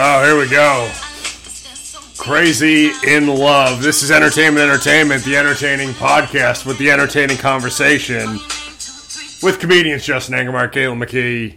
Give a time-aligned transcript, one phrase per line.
[0.00, 0.88] Oh, here we go.
[2.16, 3.82] Crazy in Love.
[3.82, 8.34] This is Entertainment Entertainment, the entertaining podcast with the entertaining conversation
[9.42, 11.56] with comedians Justin Angermeyer, Caitlin McKee.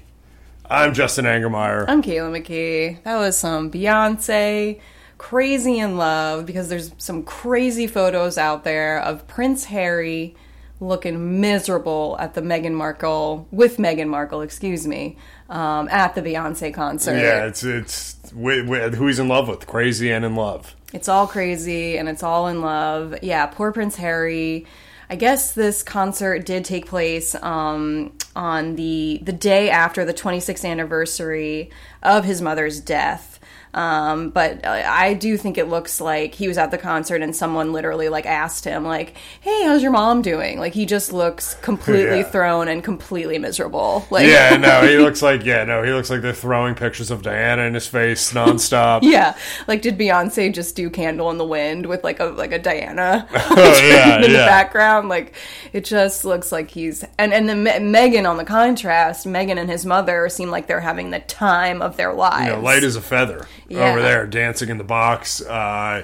[0.68, 1.86] I'm Justin Angermeyer.
[1.88, 3.04] I'm Caitlin McKee.
[3.04, 4.82] That was some Beyonce
[5.20, 10.36] crazy in love because there's some crazy photos out there of Prince Harry
[10.82, 15.16] looking miserable at the Meghan Markle with Meghan Markle, excuse me,
[15.50, 17.18] um, at the Beyonce concert.
[17.18, 20.76] Yeah, it's it's with, with, who he's in love with, crazy and in love.
[20.92, 23.16] It's all crazy and it's all in love.
[23.22, 24.66] Yeah, poor Prince Harry.
[25.10, 30.68] I guess this concert did take place um, on the the day after the 26th
[30.68, 31.70] anniversary
[32.02, 33.31] of his mother's death.
[33.74, 37.72] Um, but I do think it looks like he was at the concert and someone
[37.72, 42.18] literally like asked him like, "Hey, how's your mom doing?" Like he just looks completely
[42.20, 42.24] Yeah.
[42.24, 44.06] thrown and completely miserable.
[44.10, 47.22] Like Yeah, no, he looks like yeah, no, he looks like they're throwing pictures of
[47.22, 49.00] Diana in his face nonstop.
[49.12, 49.36] Yeah,
[49.68, 53.28] like did Beyonce just do "Candle in the Wind" with like a like a Diana
[53.34, 55.08] Oh, yeah, in the background?
[55.10, 55.34] Like
[55.74, 59.70] it just looks like he's and and then Me- Megan on the contrast, Megan and
[59.70, 62.48] his mother seem like they're having the time of their lives.
[62.48, 63.90] you know, light as a feather Yeah.
[63.92, 65.42] over there, dancing in the box.
[65.42, 66.04] Uh,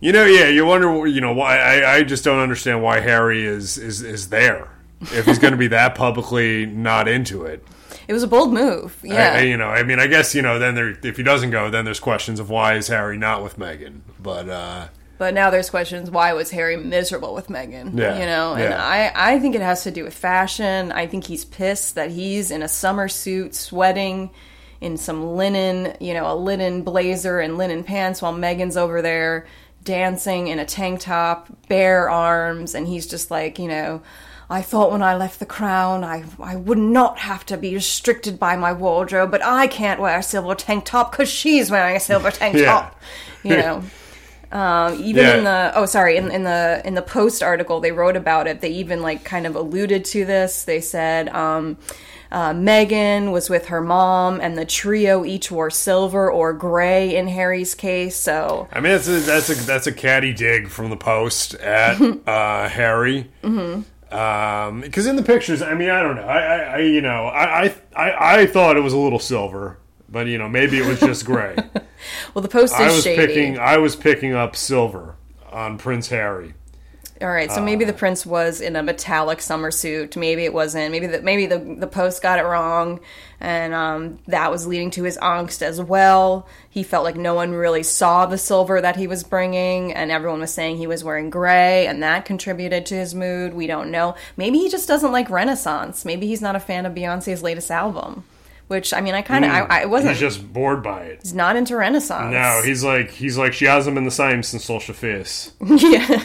[0.00, 1.58] you know, yeah, you wonder, you know, why.
[1.58, 4.68] I, I just don't understand why Harry is is is there
[5.00, 7.64] if he's going to be that publicly not into it.
[8.06, 8.96] It was a bold move.
[9.04, 11.22] I- Yeah, I, you know, I mean, I guess you know, then there, if he
[11.22, 14.00] doesn't go, then there's questions of why is Harry not with Meghan.
[14.20, 14.86] But uh,
[15.18, 17.98] But now there's questions why was Harry miserable with Meghan?
[17.98, 18.82] Yeah, You know, and yeah.
[19.14, 20.90] I, I think it has to do with fashion.
[20.92, 24.30] I think he's pissed that he's in a summer suit sweating
[24.80, 29.46] in some linen, you know, a linen blazer and linen pants while Meghan's over there
[29.84, 34.02] dancing in a tank top, bare arms, and he's just like, you know,
[34.50, 38.38] I thought when I left the crown I, I would not have to be restricted
[38.38, 42.00] by my wardrobe, but I can't wear a silver tank top because she's wearing a
[42.00, 42.64] silver tank Yeah.
[42.66, 43.00] top.
[43.42, 43.82] You know.
[44.50, 45.36] Um, even Yeah.
[45.36, 48.62] in the oh sorry in, in the in the post article they wrote about it
[48.62, 51.76] they even like kind of alluded to this they said um,
[52.30, 57.28] uh, Megan was with her mom and the trio each wore silver or gray in
[57.28, 60.96] Harry's case so I mean, that's a, that's a that's a catty dig from the
[60.96, 63.30] post at uh, Harry.
[63.42, 64.80] Mm-hmm.
[64.80, 66.22] Because in the pictures, I mean, I don't know.
[66.22, 69.78] I, I, I you know, I, I, I, thought it was a little silver,
[70.08, 71.56] but you know, maybe it was just gray.
[72.34, 75.16] well the post is I was shady picking, I was picking up silver
[75.50, 76.54] on Prince Harry.
[77.20, 77.64] All right so Uh.
[77.64, 81.46] maybe the prince was in a metallic summer suit maybe it wasn't maybe the maybe
[81.46, 83.00] the the post got it wrong
[83.40, 87.52] and um, that was leading to his angst as well he felt like no one
[87.52, 91.28] really saw the silver that he was bringing and everyone was saying he was wearing
[91.30, 95.28] gray and that contributed to his mood we don't know maybe he just doesn't like
[95.30, 98.22] renaissance maybe he's not a fan of beyonce's latest album
[98.68, 100.10] which i mean i kind of I, I wasn't.
[100.12, 101.20] He's just bored by it.
[101.22, 104.64] he's not into renaissance No, he's like he's like she hasn't been the same since
[104.64, 105.52] Sasha Fierce.
[105.64, 106.22] yeah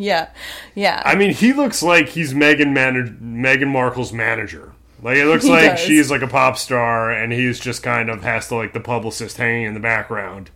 [0.08, 0.30] yeah
[0.74, 4.72] yeah I mean, he looks like he's Megan manag Meghan Markle's manager.
[5.02, 5.78] Like it looks He like does.
[5.78, 9.36] she's like a pop star, and he's just kind of has to like the publicist
[9.38, 10.50] hanging in the background.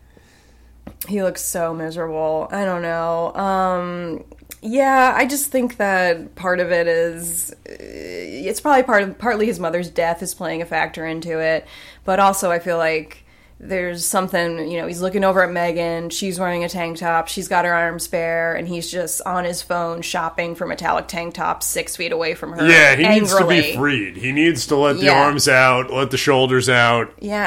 [1.09, 2.49] he looks so miserable.
[2.51, 3.35] I don't know.
[3.35, 4.25] Um,
[4.63, 9.61] yeah, I just think that part of it is it's probably part of partly his
[9.61, 11.67] mother's death is playing a factor into it,
[12.05, 13.24] but also I feel like
[13.61, 16.11] there's something you know he's looking over at Megan.
[16.11, 17.29] She's wearing a tank top.
[17.29, 21.35] She's got her arms bare, and he's just on his phone shopping for metallic tank
[21.35, 22.67] tops six feet away from her.
[22.69, 24.17] Yeah, he needs to be freed.
[24.17, 25.23] He needs to let the Yeah.
[25.25, 27.13] arms out, let the shoulders out.
[27.21, 27.45] Yeah.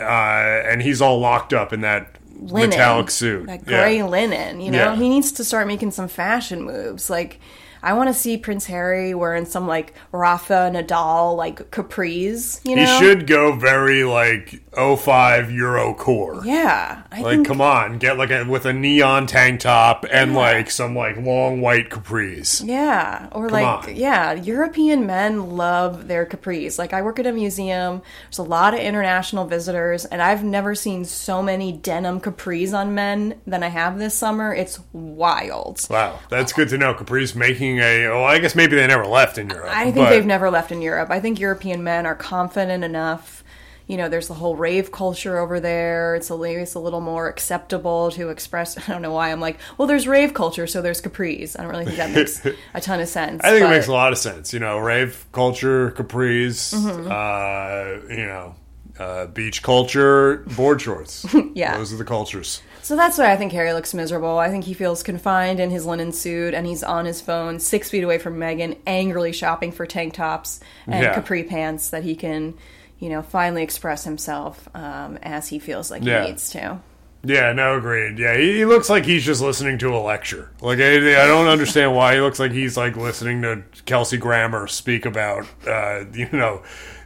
[0.00, 2.08] uh, uh, and he's all locked up in that
[2.40, 3.46] linen, metallic suit.
[3.46, 3.80] that Yeah.
[3.80, 4.60] gray linen.
[4.60, 4.96] You know, Yeah.
[4.96, 7.08] he needs to start making some fashion moves.
[7.08, 7.38] Like,
[7.82, 12.60] I want to see Prince Harry wearing some like Rafa Nadal like capris.
[12.64, 16.42] You know, He should go very like 05 Euro core.
[16.44, 17.46] Yeah, I Like, think.
[17.46, 21.60] come on, get like a with a neon tank top and like some like long
[21.60, 22.66] white capris.
[22.66, 23.96] Yeah, or like on.
[23.96, 26.78] yeah, European men love their capris.
[26.78, 28.02] Like I work at a museum.
[28.26, 32.94] There's a lot of international visitors, and I've never seen so many denim capris on
[32.94, 34.54] men than I have this summer.
[34.54, 35.86] It's wild.
[35.90, 36.94] Wow, that's good to know.
[36.94, 38.08] Capri's making a.
[38.08, 39.70] Well, I guess maybe they never left in Europe.
[39.70, 41.10] I think but- they've never left in Europe.
[41.10, 43.42] I think European men are confident enough.
[43.88, 46.14] You know, there's the whole rave culture over there.
[46.14, 48.78] It's a, it's a little more acceptable to express.
[48.88, 51.58] I don't know why I'm like, well, there's rave culture, so there's capris.
[51.58, 53.42] I don't really think that makes a ton of sense.
[53.44, 54.52] I think but- it makes a lot of sense.
[54.54, 57.10] You know, rave culture, capris, Mm-hmm.
[57.10, 58.54] uh, you know,
[58.98, 61.26] uh, beach culture, board shorts.
[61.54, 61.76] Yeah.
[61.76, 62.62] those are the cultures.
[62.82, 64.38] So that's why I think Harry looks miserable.
[64.38, 67.88] I think he feels confined in his linen suit and he's on his phone six
[67.88, 71.14] feet away from Megan, angrily shopping for tank tops and Yeah.
[71.14, 72.54] capri pants that he can,
[72.98, 76.22] you know, finally express himself um, as he feels like Yeah.
[76.24, 76.80] he needs to.
[77.24, 78.18] Yeah, no, agreed.
[78.18, 80.50] Yeah, he, he looks like he's just listening to a lecture.
[80.60, 84.66] Like I, I don't understand why he looks like he's like listening to Kelsey Grammer
[84.66, 86.62] speak about, uh, you know,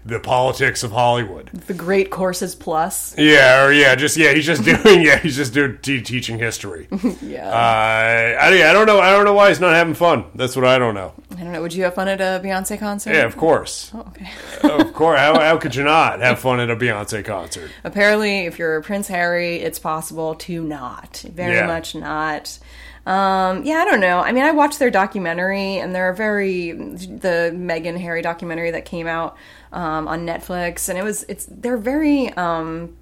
[0.06, 1.48] the politics of Hollywood.
[1.48, 3.14] The Great Courses Plus.
[3.18, 6.88] Yeah, or yeah, just yeah, he's just doing yeah, he's just doing te- teaching history.
[6.96, 8.38] Uh, Yeah.
[8.40, 10.24] I, yeah, I don't know, I don't know why he's not having fun.
[10.34, 11.12] That's what I don't know.
[11.32, 11.60] I don't know.
[11.62, 13.12] Would you have fun at a Beyonce concert?
[13.14, 14.28] Yeah, of course, Oh, okay.
[14.62, 15.18] of course.
[15.18, 17.70] How, how could you not have fun at a Beyonce concert?
[17.84, 21.24] Apparently, if you're Prince Harry, it's possible to not.
[21.32, 21.66] Very Yeah.
[21.66, 22.58] much not.
[23.06, 24.18] Um, yeah, I don't know.
[24.18, 29.06] I mean, I watched their documentary, and they're very the Meghan Harry documentary that came
[29.06, 29.36] out
[29.76, 32.96] um, on Netflix, and it was it's they're very um,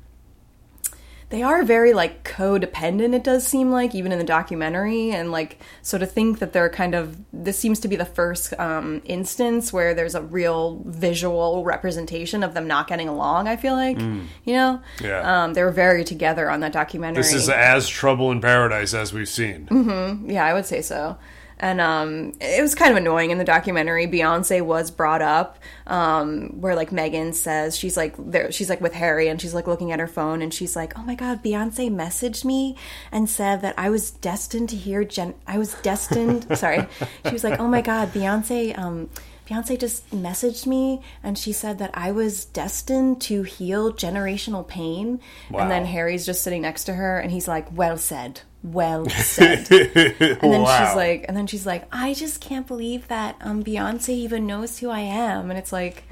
[1.30, 5.58] they are very like codependent it does seem like even in the documentary and like
[5.82, 9.72] so to think that they're kind of this seems to be the first um, instance
[9.72, 14.52] where there's a real visual representation of them not getting along i feel like you
[14.54, 15.44] know Yeah.
[15.44, 19.12] um, they were very together on that documentary This is as trouble in paradise as
[19.12, 19.66] we've seen.
[19.66, 20.30] mm-hmm.
[20.30, 21.16] yeah, I would say so.
[21.58, 24.06] And um, it was kind of annoying in the documentary.
[24.06, 28.92] Beyonce was brought up, um, where like Megan says she's like there, she's like with
[28.94, 31.90] Harry, and she's like looking at her phone, and she's like, "Oh my God, Beyonce
[31.90, 32.76] messaged me
[33.12, 35.34] and said that I was destined to hear Jen.
[35.46, 36.46] I was destined.
[36.58, 36.86] sorry,
[37.26, 39.08] she was like, "Oh my God, Beyonce." Um,
[39.48, 45.20] Beyonce just messaged me and she said that I was destined to heal generational pain.
[45.52, 48.40] And then Harry's just sitting next to her and he's like, Well said.
[48.62, 49.68] Well said.
[49.70, 50.86] And then Wow.
[50.86, 54.78] she's like, and then she's like, I just can't believe that um, Beyonce even knows
[54.78, 55.50] who I am.
[55.50, 56.04] And it's like,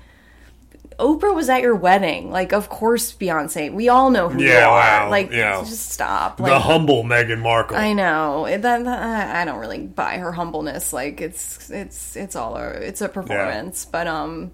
[0.99, 2.31] Oprah was at your wedding.
[2.31, 3.73] Like, of course, Beyonce.
[3.73, 5.11] We all know who you Yeah, are.
[5.11, 5.61] Like, yeah.
[5.61, 6.37] just stop.
[6.39, 7.77] the humble Meghan Markle.
[7.77, 10.93] I know It- that, that- I don't really buy her humbleness.
[10.93, 13.85] Like, it's it's it's all a it's a performance.
[13.85, 14.53] But um,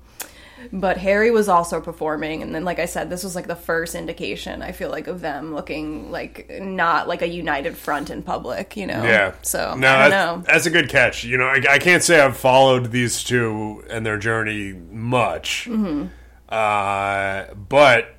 [0.72, 3.94] but Harry was also performing, and then like I said, this was like the first
[3.94, 4.60] indication.
[4.60, 8.76] I feel like of them looking like not like a united front in public.
[8.76, 9.04] You know.
[9.04, 9.34] Yeah.
[9.42, 10.52] So no, I don't that's, know.
[10.52, 11.22] that's a good catch.
[11.24, 15.66] You know, I, I can't say I've followed these two and their journey much.
[15.70, 16.06] Mm-hmm.
[16.48, 18.14] Uh, but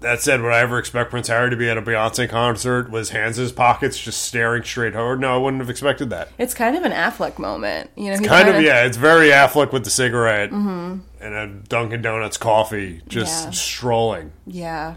[0.00, 3.00] that said, would I ever expect Prince Harry to be at a Beyonce concert with
[3.00, 5.20] his hands in his pockets, just staring straight forward?
[5.20, 6.28] No, I wouldn't have expected that.
[6.38, 7.90] It's kind of an Affleck moment.
[7.96, 8.84] You know, he Kind of, kinda- yeah.
[8.84, 13.48] It's very Affleck with the cigarette and a Dunkin' Donuts coffee, just Mm-hmm.
[13.50, 13.54] Yeah.
[13.56, 14.32] strolling.
[14.46, 14.94] Yeah.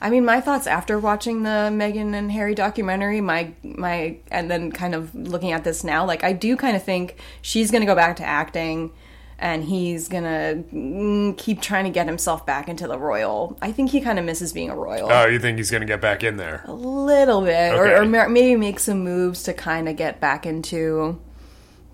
[0.00, 4.70] I mean, my thoughts after watching the Meghan and Harry documentary, my my, and then
[4.70, 7.96] kind of looking at this now, like I do kind of think she's gonna go
[7.96, 8.92] back to acting,
[9.38, 13.56] and he's gonna mm, keep trying to get himself back into the royal.
[13.62, 16.00] I think he kind of misses being a royal Oh, you think he's to get
[16.00, 16.62] back in there?
[16.66, 17.94] a little bit, or, Okay.
[17.94, 21.20] or ma- maybe make some moves to kind of get back into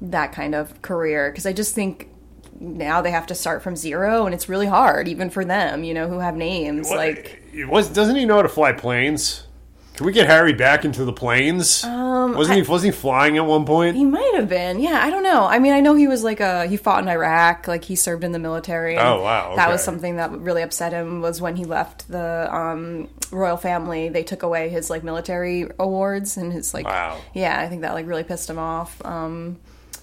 [0.00, 1.30] that kind of career.
[1.30, 2.08] Because I just think
[2.60, 5.92] now they have to start from zero, and it's really hard, even for them, you
[5.92, 7.42] know, who have names like.
[7.68, 9.46] Was doesn't he know how to fly planes?
[9.94, 11.84] Can we get Harry back into the planes?
[11.84, 13.96] Um, wasn't he wasn't he flying at one point?
[13.96, 14.80] He might have been.
[14.80, 15.44] Yeah, I don't know.
[15.44, 18.24] I mean, I know he was like a he fought in Iraq, like he served
[18.24, 18.98] in the military.
[18.98, 23.08] Oh, wow, That was something that really upset him was when he left the um,
[23.30, 24.08] royal family.
[24.08, 26.86] They took away his like military awards and his like.
[26.86, 27.20] Wow.
[27.32, 29.00] Yeah, I think that like really pissed him off.
[29.04, 29.60] Um,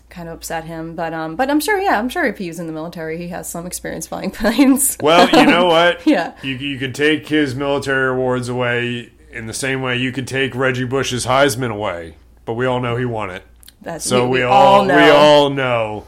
[0.08, 1.82] kind of upset him, but um, but I'm sure.
[1.82, 4.96] Yeah, I'm sure if he was in the military, he has some experience flying planes.
[5.02, 6.08] Well, you know what?
[6.08, 6.34] Yeah.
[6.44, 10.54] You you could take his military awards away in the same way you could take
[10.56, 13.44] Reggie Bush's Heisman away, but we all know he won it.
[13.82, 14.96] That's So we, we all, know.
[14.96, 16.06] we all know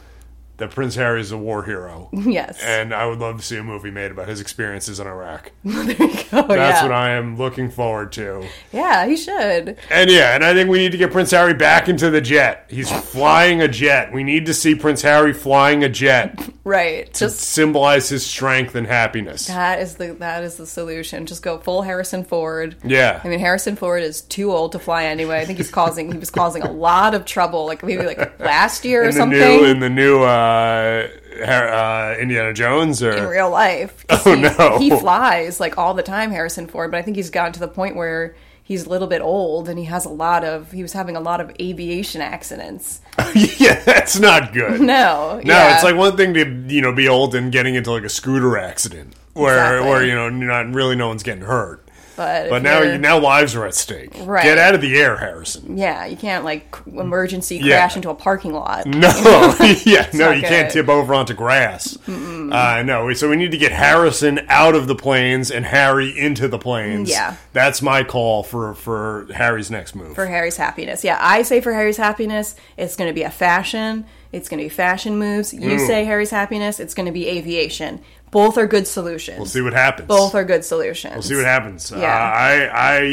[0.57, 2.61] that Prince Harry is a war hero, yes.
[2.63, 5.51] and I would love to see a movie made about his experiences in Iraq.
[5.63, 5.97] there you
[6.31, 6.43] go.
[6.43, 6.83] That's yeah.
[6.83, 8.45] what I am looking forward to.
[8.71, 9.77] yeah, he should.
[9.89, 12.65] And yeah, and I think we need to get Prince Harry back into the jet.
[12.69, 14.13] He's flying a jet.
[14.13, 17.11] We need to see Prince Harry flying a jet Right.
[17.15, 19.47] to Just symbolize his strength and happiness.
[19.47, 21.25] That is the that is the solution.
[21.25, 22.75] Just go full Harrison Ford.
[22.83, 23.19] Yeah.
[23.23, 25.39] I mean Harrison Ford is too old to fly anyway.
[25.39, 28.85] I think he's causing he was causing a lot of trouble, like maybe like last
[28.85, 33.25] year or in the something new in the new uh, uh, Indiana Jones or in
[33.27, 34.05] real life.
[34.25, 34.77] Oh, he, no.
[34.79, 37.67] He flies like all the time, Harrison Ford, but I think he's gotten to the
[37.67, 40.93] point where he's a little bit old and he has a lot of he was
[40.93, 43.01] having a lot of aviation accidents.
[43.57, 44.79] yeah, that's not good.
[44.93, 45.41] No.
[45.43, 45.73] No, yeah.
[45.75, 48.57] it's like one thing to you know be old and getting into like a scooter
[48.57, 49.89] accident where Exactly.
[49.89, 51.82] where you know not really no one's getting hurt.
[52.15, 54.11] But, But now you're- now lives are at stake.
[54.23, 54.43] Right.
[54.43, 55.77] Get out of the air, Harrison.
[55.77, 57.77] yeah, you can't like emergency Yeah.
[57.77, 58.85] crash into a parking lot.
[58.85, 59.09] No,
[59.85, 61.97] yeah, no, you can't tip over onto grass.
[62.07, 66.47] Uh, no, so we need to get Harrison out of the planes and Harry into
[66.47, 67.09] the planes.
[67.09, 67.35] Yeah.
[67.53, 70.15] that's my call for for Harry's next move.
[70.15, 71.03] for Harry's happiness.
[71.03, 74.05] Yeah, I say for Harry's happiness, it's going to be a fashion.
[74.31, 75.53] It's going to be fashion moves.
[75.53, 78.01] You say Harry's happiness, it's going to be aviation.
[78.33, 79.37] Both are good solutions.
[79.37, 80.07] We'll see what happens.
[80.07, 81.13] Both are good solutions.
[81.13, 81.89] We'll see what happens.
[81.91, 81.99] Yeah.
[81.99, 82.65] Uh, I,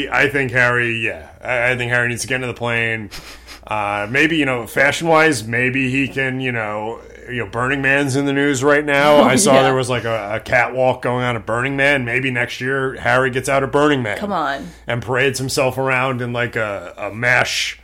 [0.09, 1.05] I, I think Harry.
[1.05, 3.09] Yeah, I, I think Harry needs to get into the plane.
[3.65, 6.41] Uh, maybe you know, fashion wise, maybe he can.
[6.41, 6.99] You know,
[7.29, 9.21] you know, Burning Man's in the news right now.
[9.21, 9.63] I saw yeah.
[9.63, 12.03] there was like a, a catwalk going on at Burning Man.
[12.03, 14.17] Maybe next year Harry gets out of Burning Man.
[14.17, 14.67] Come on.
[14.87, 17.79] and parades himself around in like a, a mesh,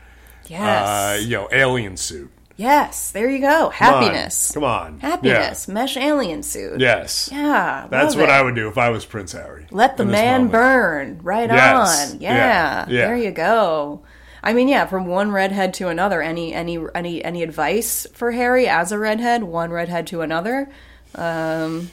[0.48, 0.60] Yes.
[0.60, 2.32] uh, you know, alien suit.
[2.58, 3.12] Yes.
[3.12, 3.72] There you go.
[3.74, 4.04] Come on.
[4.04, 4.52] Happiness.
[4.52, 5.68] Come on, Happiness.
[5.68, 6.80] Mesh alien suit.
[6.82, 7.30] Yes.
[7.32, 7.88] Yeah.
[7.90, 8.30] That's what it.
[8.32, 9.68] I would do if I was Prince Harry.
[9.72, 10.52] Let the man moment.
[10.52, 11.20] burn.
[11.24, 12.12] Right Yes.
[12.14, 12.20] on.
[12.20, 12.36] Yeah.
[12.36, 12.86] Yeah.
[12.90, 13.08] Yeah.
[13.08, 14.02] There you go.
[14.44, 16.22] I mean, yeah, from one redhead to another.
[16.22, 19.44] Any any any any advice for Harry as a redhead?
[19.44, 20.70] One redhead to another.
[21.16, 21.90] Um,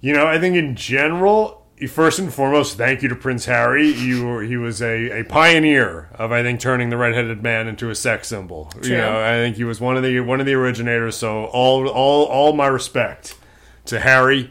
[0.00, 3.88] You know, I think in general, first and foremost, thank you to Prince Harry.
[3.88, 7.90] You were, he was a, a pioneer of I think turning the redheaded man into
[7.90, 8.72] a sex symbol.
[8.82, 11.16] You know, I think he was one of the one of the originators.
[11.16, 13.36] So all all all my respect
[13.86, 14.50] to Harry.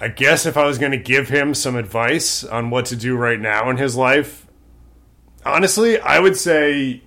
[0.00, 3.16] I guess if I was going to give him some advice on what to do
[3.16, 4.46] right now in his life,
[5.46, 7.02] honestly, I would say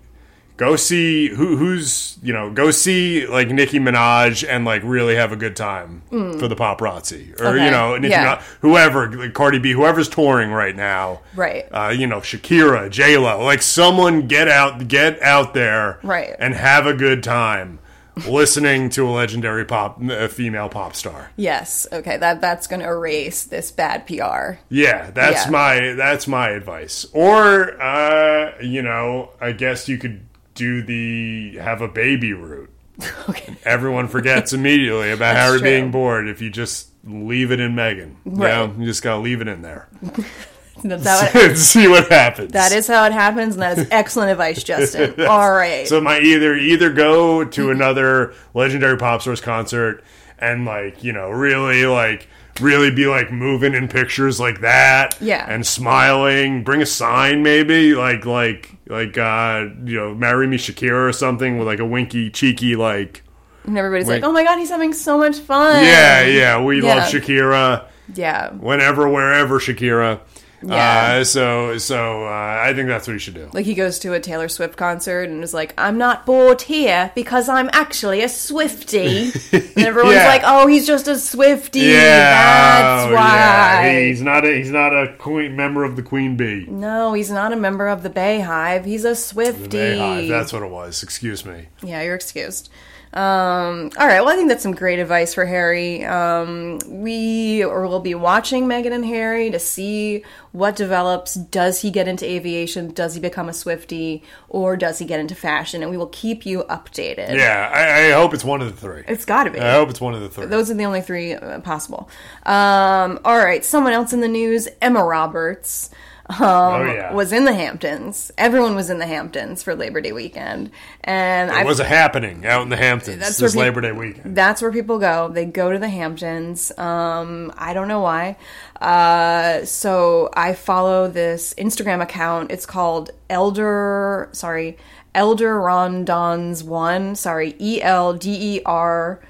[0.58, 5.32] go see who who's you know go see like Nicki Minaj and like really have
[5.32, 8.38] a good time for the paparazzi or Okay, you know Nicki yeah.
[8.38, 11.66] Minaj, whoever like Cardi B whoever's touring right now Right.
[11.72, 16.36] uh, you know Shakira J Lo like someone get out get out there Right.
[16.40, 17.80] and have a good time
[18.28, 21.86] listening to a legendary pop a female pop star Yes.
[21.92, 22.18] Okay.
[22.18, 24.58] That that's going to erase this bad PR.
[24.70, 25.52] Yeah, that's Yeah.
[25.52, 27.06] my that's my advice.
[27.14, 30.27] Or uh, you know, I guess you could
[30.58, 32.70] do the have a baby route.
[33.30, 33.56] Okay.
[33.64, 35.68] Everyone forgets immediately about That's Harry true.
[35.70, 38.18] being bored if you just leave it in Megan.
[38.26, 39.88] You know, you just gotta leave it in there.
[40.84, 42.52] That's how it, see what happens.
[42.54, 45.26] that is how it happens, and that is excellent advice, Justin.
[45.26, 45.88] All right.
[45.88, 50.04] So my either either go to another legendary pop stars concert
[50.40, 52.28] and like you know really like
[52.62, 55.46] really be like moving in pictures like that Yeah.
[55.50, 61.10] and smiling bring a sign maybe like like like uh you know marry me Shakira
[61.10, 63.24] or something with like a winky cheeky like
[63.66, 64.22] and everybody's Wait.
[64.22, 66.96] like, "Oh my god, he's having so much fun." yeah yeah we Yeah.
[66.96, 67.84] love Shakira
[68.16, 68.52] Yeah.
[68.52, 70.20] whenever wherever Shakira
[70.64, 71.18] Yeah.
[71.20, 74.14] uh, so so uh, I think that's what you should do Like he goes to
[74.14, 78.30] a Taylor Swift concert and is like, "I'm not bored here because I'm actually a
[78.30, 80.28] Swifty." and everyone's Yeah.
[80.28, 81.82] like, "Oh, he's just a Swifty.
[81.82, 84.00] yeah That's oh, why." yeah.
[84.08, 87.54] he's not a he's not a queen member of the Queen Bee No, he's not
[87.54, 88.86] a member of the Beyhive.
[88.86, 90.28] He's a Swifty.
[90.28, 91.04] That's what it was.
[91.04, 91.68] Excuse me.
[91.84, 92.70] Yeah, you're excused.
[93.14, 94.20] Um, all right.
[94.20, 96.06] Well, I think that's some great advice for Harry.
[96.06, 101.34] Um, we or will be watching Meghan and Harry to see what develops.
[101.34, 102.92] Does he get into aviation?
[102.94, 104.24] Does he become a Swifty?
[104.50, 105.82] Or does he get into fashion?
[105.82, 107.36] And we will keep you updated.
[107.36, 109.04] Yeah, I, I hope it's one of the three.
[109.08, 109.60] It's got to be.
[109.60, 110.46] I hope it's one of the three.
[110.46, 112.10] Those are the only three uh, possible.
[112.46, 113.64] Um, all right.
[113.64, 115.90] Someone else in the news, Emma Roberts.
[116.30, 118.32] Um, oh yeah, was in the Hamptons.
[118.38, 120.72] Everyone was in the Hamptons for Labor Day weekend,
[121.06, 124.36] and it was a happening out in the Hamptons That's this where Labor Day weekend.
[124.36, 125.30] That's where people go.
[125.30, 126.78] They go to the Hamptons.
[126.78, 128.36] Um, I don't know why.
[128.82, 132.52] Uh, so I follow this Instagram account.
[132.52, 134.28] It's called Elder.
[134.34, 134.78] Sorry,
[135.16, 137.16] Elder Ordonez One.
[137.16, 139.22] Sorry, E L D E R.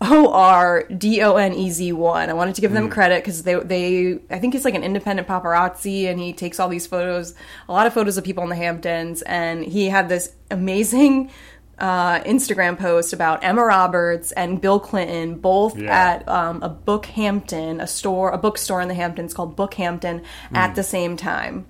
[0.00, 2.28] O R D O N E Z one.
[2.28, 5.26] I wanted to give them credit because they they I think he's like an independent
[5.26, 7.34] paparazzi and he takes all these photos,
[7.68, 11.30] a lot of photos of people in the Hamptons, and he had this amazing
[11.78, 15.94] uh, Instagram post about Emma Roberts and Bill Clinton, both Yeah.
[16.16, 20.22] at um, a Bookhampton, a store, a bookstore in the Hamptons called Bookhampton,
[20.52, 21.66] at the same time.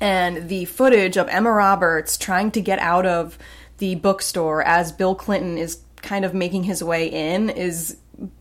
[0.00, 3.38] And the footage of Emma Roberts trying to get out of
[3.78, 7.96] the bookstore as Bill Clinton is kind of making his way in is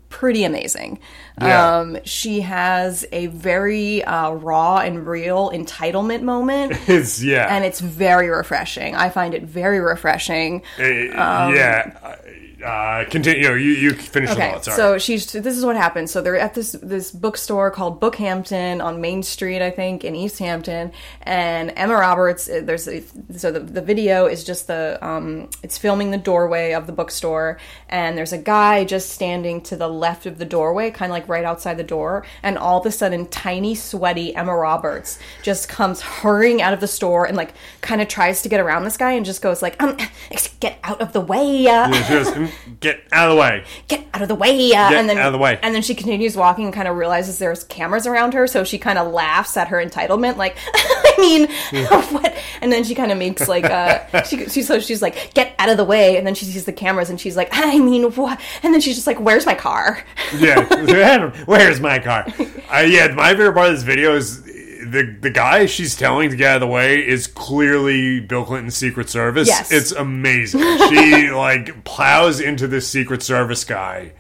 [0.09, 0.99] pretty amazing.
[1.41, 1.77] Yeah.
[1.77, 6.73] Um, she has a very uh, raw and real entitlement moment.
[6.87, 8.95] It's yeah, And it's very refreshing.
[8.95, 10.63] I find it very refreshing.
[10.79, 12.15] Uh, yeah.
[12.63, 13.53] Uh, continue.
[13.53, 14.63] You you finish the Okay, thought.
[14.65, 14.75] Sorry.
[14.77, 15.31] so she's.
[15.31, 16.09] This is what happened.
[16.09, 20.39] So they're at this this bookstore called Bookhampton on Main Street, I think, in East
[20.39, 20.91] Hampton.
[21.21, 22.49] And Emma Roberts.
[22.49, 23.03] uh, There's a,
[23.37, 27.59] so the the video is just the um, it's filming the doorway of the bookstore,
[27.89, 31.29] and there's a guy just standing to the left of the doorway, kind of like
[31.29, 32.25] right outside the door.
[32.41, 36.87] And all of a sudden, tiny, sweaty Emma Roberts just comes hurrying out of the
[36.87, 39.81] store and like kind of tries to get around this guy and just goes like,
[39.83, 39.95] um,
[40.59, 41.67] get out of the way.
[41.67, 43.63] Uh She "Mm, get out of the way.
[43.87, 45.59] get out of the way uh, Get and then out of the way.
[45.61, 48.77] and then she continues walking and kind of realizes there's cameras around her so she
[48.77, 51.47] kind of laughs at her entitlement like I mean,
[52.11, 52.35] what?
[52.61, 55.69] And then she kind of makes like, uh, she, she, so she's like, get out
[55.69, 56.15] of the way.
[56.17, 58.39] And then she sees the cameras and she's like, I mean, what?
[58.61, 60.03] And then she's just like, where's my car?
[60.37, 60.63] yeah,
[61.45, 62.25] where's my car?
[62.71, 64.47] Uh, yeah, my favorite part of this video is
[64.91, 68.75] the the guy she's telling to get out of the way is clearly Bill Clinton's
[68.75, 69.47] Secret Service.
[69.47, 69.71] Yes.
[69.71, 70.61] It's amazing.
[70.89, 74.13] she like plows into this Secret Service guy.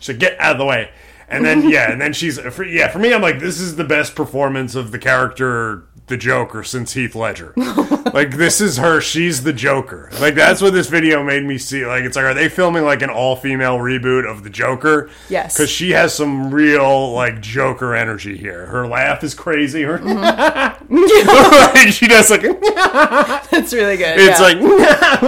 [0.00, 0.90] She's like, get out of the way.
[1.28, 3.84] And then yeah, and then she's for, yeah, for me I'm like this is the
[3.84, 7.54] best performance of the character the Joker since Heath Ledger.
[8.12, 10.10] like this is her, she's the Joker.
[10.20, 11.86] Like that's what this video made me see.
[11.86, 15.08] Like it's like are they filming like an all-female reboot of the Joker?
[15.30, 15.56] Yes.
[15.56, 18.66] Cuz she has some real like Joker energy here.
[18.66, 19.84] Her laugh is crazy.
[19.84, 21.86] Her mm-hmm.
[21.90, 24.18] she does like That's really good.
[24.18, 25.18] it's yeah.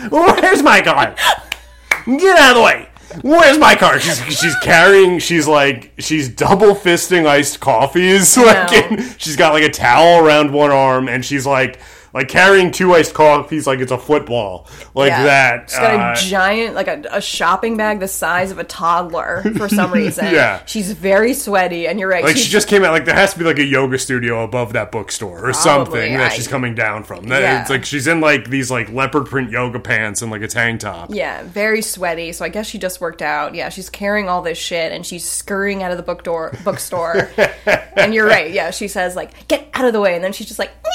[0.00, 1.14] like where's my car?
[2.06, 2.88] Get out of the way.
[3.22, 4.00] Where's my car?
[4.00, 5.18] She's she's carrying.
[5.18, 8.36] She's like she's double fisting iced coffees.
[8.42, 11.78] Like and she's got like a towel around one arm, and she's like
[12.14, 15.24] like carrying two iced coffees like it's a football, like Yeah.
[15.24, 15.70] that.
[15.70, 19.42] She's got Uh, a giant, like a, a shopping bag the size of a toddler
[19.56, 20.26] for some reason.
[20.32, 20.60] Yeah.
[20.66, 22.24] She's very sweaty, and you're right.
[22.24, 22.92] like she just came out.
[22.92, 26.32] Like there has to be like a yoga studio above that bookstore or something that
[26.32, 27.28] she's coming down from.
[27.28, 27.60] That, Yeah.
[27.62, 30.80] It's like she's in like these like leopard print yoga pants and like a tank
[30.80, 31.10] top.
[31.12, 32.32] Yeah, very sweaty.
[32.32, 33.54] So I guess she just worked out.
[33.54, 37.30] Yeah, she's carrying all this shit and she's scurrying out of the book door bookstore.
[37.96, 38.50] and you're right.
[38.52, 40.90] Yeah, she says like, "Get out of the way," and then she's just like, "Yeah,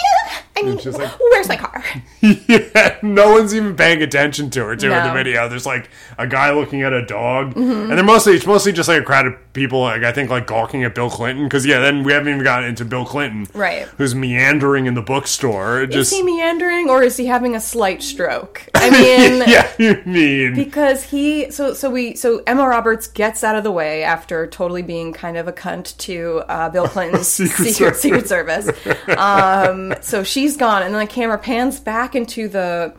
[0.57, 1.83] "I mean, she's like- where's my car?"
[2.21, 5.13] yeah, no one's even paying attention to her too in the Mm-hmm.
[5.15, 5.47] video.
[5.49, 9.01] There's like a guy looking at a dog, and they're mostly it's mostly just like
[9.01, 9.81] a crowd of people.
[9.81, 12.67] Like I think like gawking at Bill Clinton because yeah, then we haven't even gotten
[12.69, 13.87] into Bill Clinton, Right.
[13.97, 15.81] Who's meandering in the bookstore.
[15.81, 18.63] It Is Just he meandering or is he having a slight stroke?
[18.75, 19.43] I mean.
[19.47, 23.71] yeah, you mean Because he so so we so Emma Roberts gets out of the
[23.71, 28.01] way after totally being kind of a cunt to uh, Bill Clinton's Secret secret, Service.
[28.01, 29.17] secret service.
[29.17, 32.93] Um, so she's gone, and then the camera pans back into the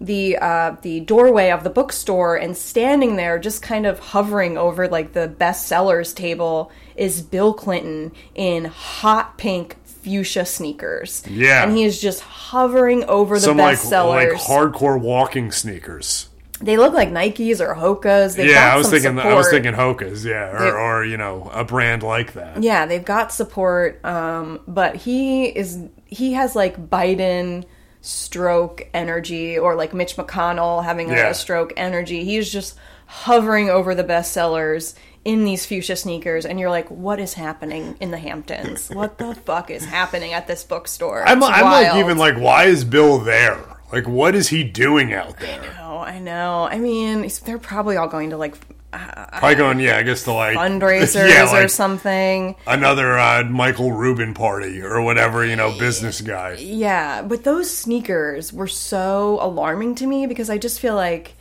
[0.00, 4.88] the uh, the doorway of the bookstore, and standing there, just kind of hovering over
[4.88, 11.22] like the bestsellers table, is Bill Clinton in hot pink fuchsia sneakers.
[11.28, 11.64] Yeah.
[11.64, 14.32] and he is just hovering over the some like bestsellers.
[14.32, 16.28] like hardcore walking sneakers.
[16.60, 18.36] They look like Nikes or Hokas.
[18.36, 21.50] They've yeah, I was thinking I was thinking Hoka's, yeah, or, They- or you know
[21.52, 22.62] a brand like that.
[22.62, 27.64] Yeah, they've got support, um, but he is he has like Biden
[28.00, 31.28] stroke energy or like Mitch McConnell having a, Yeah.
[31.30, 32.24] a stroke energy.
[32.24, 37.34] He's just hovering over the bestsellers in these fuchsia sneakers, and you're like, what is
[37.34, 38.90] happening in the Hamptons?
[38.90, 41.26] What the fuck is happening at this bookstore?
[41.26, 43.58] I'm, I'm like even like why is Bill there?
[43.92, 45.76] Like what is he doing out there?
[45.80, 46.68] Oh, I know.
[46.70, 48.54] I mean, they're probably all going to like
[48.96, 52.56] Probably going, yeah, I guess the like fundraisers yeah, or something.
[52.66, 56.54] another uh, Michael Rubin party or whatever, you know, business guy.
[56.58, 61.34] Yeah, but those sneakers were so alarming to me because I just feel like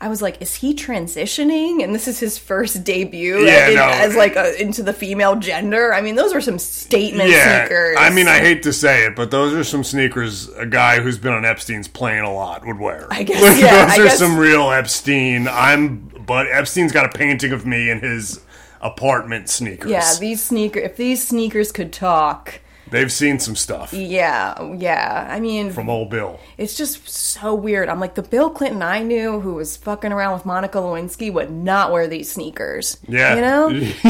[0.00, 1.82] I was like, is he transitioning?
[1.82, 3.84] And this is his first debut Yeah, in- no.
[3.88, 5.94] as like a, into the female gender.
[5.94, 7.96] I mean, those are some statement Yeah, sneakers.
[7.98, 11.16] I mean, I hate to say it, but those are some sneakers a guy who's
[11.16, 13.06] been on Epstein's plane a lot would wear.
[13.10, 15.48] I guess, Like, yeah, those I are guess- some real Epstein.
[15.48, 18.40] I'm, but Epstein's got a painting of me in his
[18.80, 19.90] apartment sneakers.
[19.90, 20.78] yeah, these sneaker.
[20.78, 22.60] If these sneakers could talk,
[22.94, 25.26] they've seen some stuff yeah, yeah.
[25.28, 26.38] I mean, from old Bill.
[26.58, 27.88] it's just so weird.
[27.88, 31.50] I'm like the Bill Clinton I knew who was fucking around with Monica Lewinsky would
[31.50, 32.98] not wear these sneakers.
[33.08, 33.68] Yeah, you know.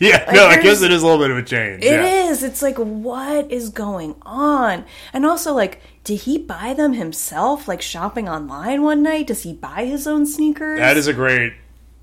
[0.00, 1.84] yeah, no, I guess it is a little bit of a change.
[1.84, 2.30] It yeah.
[2.30, 2.42] is.
[2.42, 4.84] It's like, what is going on?
[5.12, 7.68] And also, like, did he buy them himself?
[7.68, 9.26] Like, shopping online one night?
[9.28, 10.78] Does he buy his own sneakers?
[10.78, 11.52] That is a great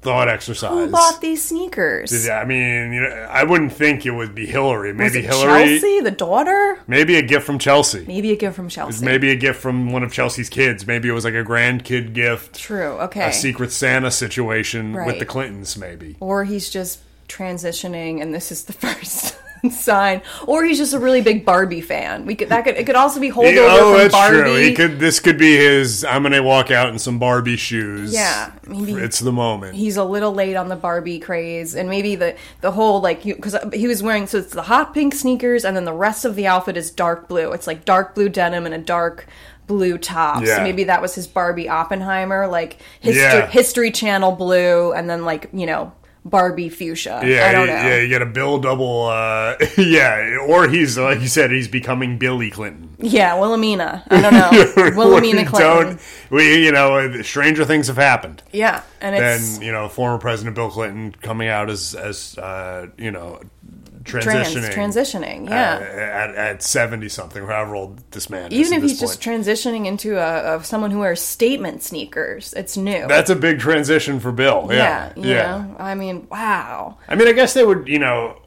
[0.05, 0.69] thought exercise.
[0.69, 2.25] Who bought these sneakers?
[2.25, 4.93] Yeah, I mean, you know, I wouldn't think it would be Hillary.
[4.93, 5.79] Maybe it Hillary.
[5.79, 6.79] Chelsea, the daughter?
[6.87, 8.05] Maybe a gift from Chelsea.
[8.05, 9.03] Maybe a gift from Chelsea.
[9.03, 10.85] Maybe a gift from one of Chelsea's kids.
[10.85, 12.99] Maybe it was like a grandkid gift, True.
[13.01, 13.27] Okay.
[13.29, 15.75] a Secret Santa situation with the Clintons.
[15.75, 16.15] Maybe.
[16.19, 19.35] Or he's just transitioning, and this is the first
[19.85, 20.21] sign.
[20.47, 22.25] Or he's just a really big Barbie fan.
[22.25, 24.37] We could that could it could also be holdover oh, from that's Barbie.
[24.39, 24.55] true.
[24.55, 24.99] He could.
[24.99, 26.03] This could be his.
[26.03, 28.13] I'm gonna walk out in some Barbie shoes.
[28.13, 29.75] Yeah, maybe- it's the moment.
[29.75, 33.55] he's a little late on the Barbie craze, and maybe the the whole like because
[33.55, 36.35] uh, he was wearing so it's the hot pink sneakers, and then the rest of
[36.35, 37.51] the outfit is dark blue.
[37.51, 39.27] It's like dark blue denim and a dark
[39.67, 40.43] blue top.
[40.43, 40.57] Yeah.
[40.57, 43.47] So maybe that was his Barbie Oppenheimer, like history Yeah.
[43.47, 45.91] History Channel blue, and then like you know
[46.25, 47.21] Barbie fuchsia.
[47.23, 47.73] yeah, I don't know.
[47.73, 49.03] yeah, you get a Bill double.
[49.05, 52.95] Uh, yeah, or he's like you said, he's becoming Billy Clinton.
[52.99, 54.03] Yeah, Wilhelmina.
[54.09, 54.49] I don't know.
[54.97, 55.83] Wilhelmina Clinton.
[55.97, 58.41] don't- We, you know, stranger things have happened.
[58.51, 63.11] Yeah, and Then you know, former President Bill Clinton coming out as as uh, you
[63.11, 63.39] know
[64.05, 64.73] Trans, transitioning.
[64.73, 66.27] transitioning, uh, yeah.
[66.29, 68.59] at, at 70 something, however old this man is.
[68.59, 72.77] Even at if he's just transitioning into a, of someone who wears statement sneakers, it's
[72.77, 73.07] new.
[73.07, 74.67] That's a big transition for Bill.
[74.69, 75.11] Yeah.
[75.15, 75.75] yeah, you know.
[75.79, 76.99] I mean, wow.
[77.07, 78.39] I mean, I guess they would, you know,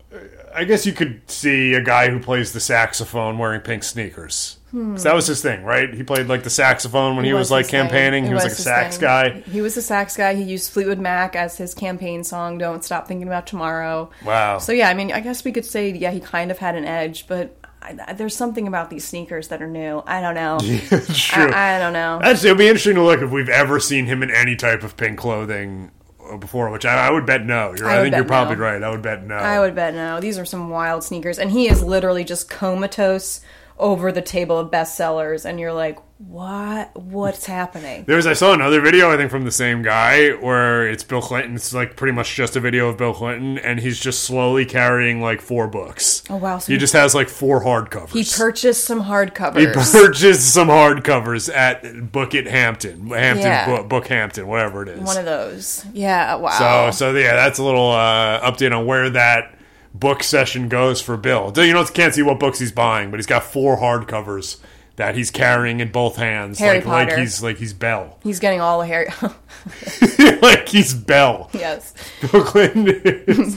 [0.54, 4.57] I guess you could see a guy who plays the saxophone wearing pink sneakers.
[4.72, 5.92] 'Cause that was his thing, right?
[5.92, 8.24] He played like the saxophone when he, was, like campaigning.
[8.24, 9.06] He It was, like a sax thing.
[9.06, 9.30] guy.
[9.50, 10.34] He was a sax guy.
[10.34, 12.58] He used Fleetwood Mac as his campaign song.
[12.58, 14.10] Don't stop thinking about tomorrow.
[14.24, 14.58] Wow.
[14.58, 16.84] So yeah, I mean, I guess we could say yeah, he kind of had an
[16.84, 20.02] edge, but I, there's something about these sneakers that are new.
[20.06, 20.58] I don't know.
[20.62, 21.50] it's true.
[21.50, 22.20] I, I don't know.
[22.22, 24.96] Actually, it'll be interesting to look if we've ever seen him in any type of
[24.96, 25.90] pink clothing
[26.30, 27.74] uh, before, which I, I would bet no.
[27.78, 28.62] You're, I I, think you're probably no.
[28.62, 28.82] right.
[28.82, 29.36] I would bet no.
[29.36, 30.20] I would bet no.
[30.20, 33.40] These are some wild sneakers, and he is literally just comatose
[33.78, 36.90] over the table of bestsellers, and you're like, what?
[37.00, 38.04] What's happening?
[38.04, 41.54] There's I saw another video I think from the same guy where it's Bill Clinton.
[41.54, 45.20] It's like pretty much just a video of Bill Clinton, and he's just slowly carrying
[45.22, 46.24] like four books.
[46.28, 46.58] Oh wow!
[46.58, 48.10] So He just has like four hardcovers.
[48.10, 49.60] he purchased some hardcovers.
[49.60, 53.66] He purchased some hardcovers at Book It Hampton, Hampton Yeah.
[53.66, 55.00] Book, Book Hampton, whatever it is.
[55.00, 55.84] One of those.
[55.92, 56.34] Yeah.
[56.34, 56.90] Wow.
[56.90, 59.54] so, so yeah, that's a little uh, update on where that
[59.94, 61.52] book session goes for Bill.
[61.56, 64.58] You know, can't see what books he's buying, but he's got four hardcovers
[64.98, 68.60] that he's carrying in both hands, Harry like like he's like he's Belle, He's getting
[68.60, 69.06] all the hair.
[70.42, 71.48] like he's Belle.
[71.54, 71.94] yes.
[72.20, 72.88] Bill Clinton.
[72.88, 73.56] Is,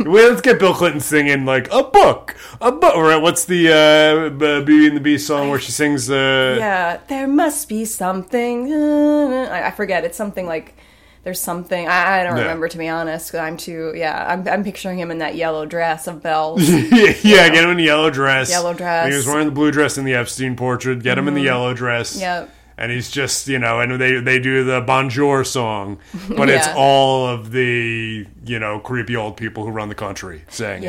[0.00, 2.96] well, let's get Bill Clinton singing like a book, a book.
[2.96, 4.30] Or what's the uh,
[4.64, 6.56] Beauty and the Beast song where she sings the?
[6.58, 6.98] Yeah.
[7.08, 8.72] There must be something.
[8.72, 10.04] uh, I forget.
[10.04, 10.74] It's something like.
[11.24, 12.42] There's something I, I don't Yeah.
[12.42, 13.30] remember to be honest.
[13.30, 14.26] 'cause I'm too yeah.
[14.28, 16.68] I'm, I'm picturing him in that yellow dress of Belle's.
[16.68, 18.50] yeah, get him in the yellow dress.
[18.50, 19.08] Yellow dress.
[19.08, 21.02] He was wearing the blue dress in the Epstein portrait.
[21.02, 21.46] Get him in the mm-hmm.
[21.46, 22.20] yellow dress.
[22.20, 22.50] Yep.
[22.78, 25.98] And he's just, you know, and they they do the Bonjour song,
[26.36, 30.82] but it's all of the, you know, creepy old people who run the country saying
[30.82, 30.86] it.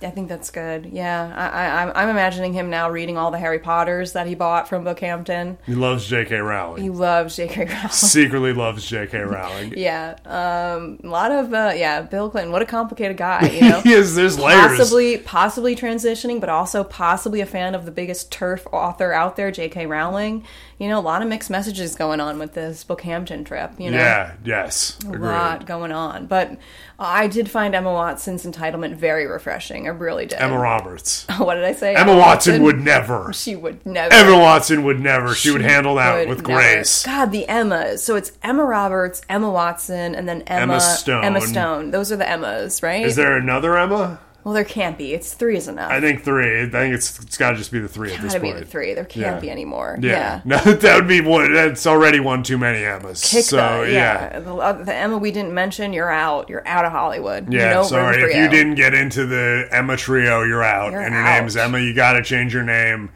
[0.00, 0.86] I think that's good.
[0.86, 4.36] Yeah, I, I, I'm, I'm imagining him now reading all the Harry Potters that he
[4.36, 5.56] bought from Bookhampton.
[5.66, 6.36] He loves J.K.
[6.36, 6.82] Rowling.
[6.82, 7.64] He loves J.K.
[7.64, 7.88] Rowling.
[7.90, 9.18] Secretly loves J.K.
[9.18, 9.74] Rowling.
[9.76, 12.02] yeah, um, a lot of uh, yeah.
[12.02, 13.80] Bill Clinton, what a complicated guy, you know.
[13.82, 14.78] he is, there's layers.
[14.78, 19.50] Possibly, possibly transitioning, but also possibly a fan of the biggest TERF author out there,
[19.50, 19.86] J.K.
[19.86, 20.44] Rowling.
[20.78, 23.72] You know, a lot of mixed messages going on with this Bookhampton trip.
[23.78, 24.96] You know, Yeah, yes.
[25.04, 25.20] a Agreed.
[25.22, 26.26] lot going on.
[26.26, 26.56] But
[27.00, 29.86] I did find Emma Watson's entitlement very refreshing.
[29.86, 30.38] I really did.
[30.38, 31.26] Emma Roberts.
[31.38, 31.96] what did I say?
[31.96, 33.32] Emma Watson would never.
[33.32, 34.14] She would never.
[34.14, 35.34] Emma Watson would never.
[35.34, 36.60] She, would handle that would with never.
[36.60, 37.04] grace.
[37.04, 38.04] God, the Emmas.
[38.04, 41.24] So it's Emma Roberts, Emma Watson, and then Emma, Emma Stone.
[41.24, 41.90] Emma Stone.
[41.90, 43.04] Those are the Emmas, right?
[43.04, 44.20] Is there another Emma?
[44.44, 45.12] Well, there can't be.
[45.12, 45.90] It's three is enough.
[45.90, 46.62] I think three.
[46.62, 48.60] I think it's it's got to just be the three at this Gotta be point.
[48.60, 48.94] the three.
[48.94, 49.40] There can't Yeah.
[49.40, 49.98] be any more.
[50.00, 50.40] Yeah, Yeah.
[50.64, 51.52] No, that would be one.
[51.52, 53.22] That's already one too many Emmas.
[53.30, 54.38] Kick so the, yeah.
[54.38, 56.48] The, uh, the Emma we didn't mention, you're out.
[56.48, 57.52] You're out of Hollywood.
[57.52, 57.70] yeah.
[57.70, 60.92] no room sorry for if you didn't get into the Emma trio, you're out.
[60.92, 61.40] You're and your out.
[61.40, 61.78] name's Emma.
[61.80, 63.10] You got to change your name.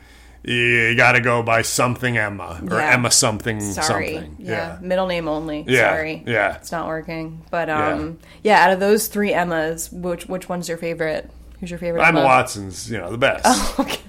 [0.45, 2.95] You got to go by something Emma or Yeah.
[2.95, 4.15] Emma something Sorry.
[4.15, 4.37] something.
[4.41, 4.79] Yeah.
[4.81, 5.65] Middle name only.
[5.69, 6.25] Yeah, Sorry.
[6.27, 6.57] yeah.
[6.57, 7.43] It's not working.
[7.51, 8.65] But um yeah.
[8.65, 11.31] out of those three Emmas, which which one's your favorite?
[11.61, 12.25] Who's your favorite Emma Emma?
[12.27, 13.43] Watson's, you know, the best.
[13.47, 14.01] Oh, Okay.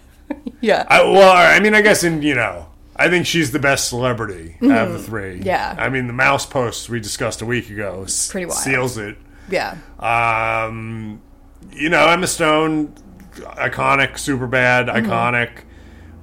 [0.59, 0.85] yeah.
[0.89, 2.65] I, well, I mean, I guess in you know,
[2.95, 5.35] I think she's the best celebrity out of the three.
[5.35, 5.45] Mm-hmm.
[5.47, 5.75] Yeah.
[5.77, 8.57] I mean, the mouse post we discussed a week ago s- Pretty wild.
[8.57, 9.17] seals it.
[9.49, 9.77] yeah.
[9.99, 11.21] Um,
[11.71, 12.93] you know, Emma Stone,
[13.35, 15.11] iconic, Superbad, Mm-hmm.
[15.11, 15.49] iconic.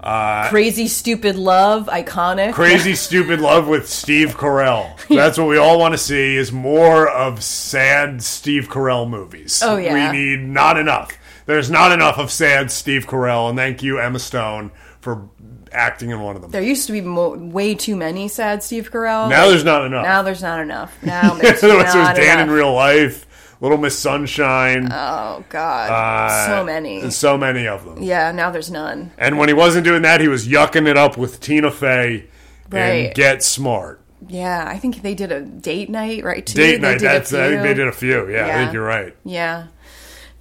[0.03, 2.55] Uh, Crazy stupid love, iconic.
[2.55, 4.97] Crazy stupid love with Steve Carell.
[5.09, 9.61] That's what we all want to see is more of sad Steve Carell movies.
[9.63, 10.11] Oh, yeah.
[10.11, 11.13] We need not enough.
[11.45, 15.29] There's not enough of sad Steve Carell, and thank you, Emma Stone, for
[15.73, 16.51] acting in one of them.
[16.51, 19.29] There used to be mo- way too many sad Steve Carell.
[19.29, 20.05] Now there's not enough.
[20.05, 20.97] now there's not enough.
[21.03, 23.27] Now There there's was not Dan in real life,
[23.61, 27.01] Little Miss Sunshine, Oh God, uh, so many.
[27.03, 28.03] and so many of them.
[28.03, 29.11] Yeah, now there's none.
[29.19, 32.27] And when he wasn't doing that, he was yucking it up with Tina Fey
[32.73, 34.01] and Get Smart.
[34.29, 36.45] Yeah, I think they did a date night, right?
[36.45, 36.55] Too.
[36.57, 37.01] Date They night.
[37.01, 38.31] That's I think they did a few.
[38.31, 39.15] Yeah, I think you're right.
[39.25, 39.67] Yeah.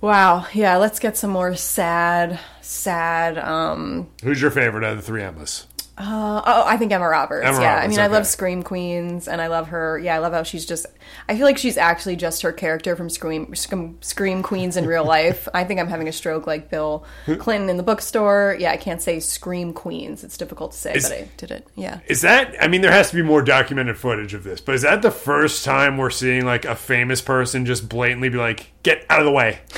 [0.02, 0.46] Wow.
[0.54, 0.78] Yeah.
[0.78, 3.38] Let's get some more sad, sad.
[3.38, 4.10] Um.
[4.24, 5.66] Who's your favorite out of the three Emmas?
[6.00, 7.46] Uh, oh, I think Emma Roberts.
[7.46, 7.72] Emma yeah.
[7.72, 10.00] I Roberts, mean, I love Scream Queens, and I love her.
[10.00, 10.86] Yeah, I love how she's just.
[11.28, 15.04] I feel like she's actually just her character from Scream Scream, Scream Queens in real
[15.04, 15.50] life.
[15.54, 17.04] I think I'm having a stroke like Bill
[17.40, 18.56] Clinton in the bookstore.
[18.58, 20.24] Yeah, I can't say Scream Queens.
[20.24, 21.68] It's difficult to say, Is- but I did it.
[21.76, 22.00] Yeah.
[22.08, 22.56] Is that?
[22.64, 25.12] I mean, there has to be more documented footage of this, but is that the
[25.12, 29.26] first time we're seeing like a famous person just blatantly be like, "Get out of
[29.26, 29.60] the way"?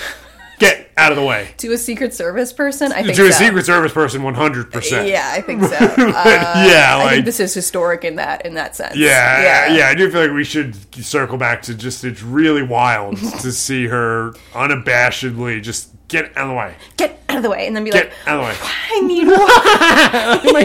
[0.62, 1.50] Get out of the way.
[1.58, 3.32] To a Secret Service person, I think To a.
[3.32, 5.08] Secret Service person, one hundred percent.
[5.08, 5.76] Yeah, I think so.
[6.22, 8.96] Uh, yeah, I think this is historic in that in that sense.
[8.96, 13.18] yeah, yeah, I do feel like we should circle back to just it's really wild
[13.42, 16.76] to see her unabashedly just get out of the way.
[16.98, 18.58] Get out of the way, and then be Get like, out of the way.
[18.90, 19.28] I need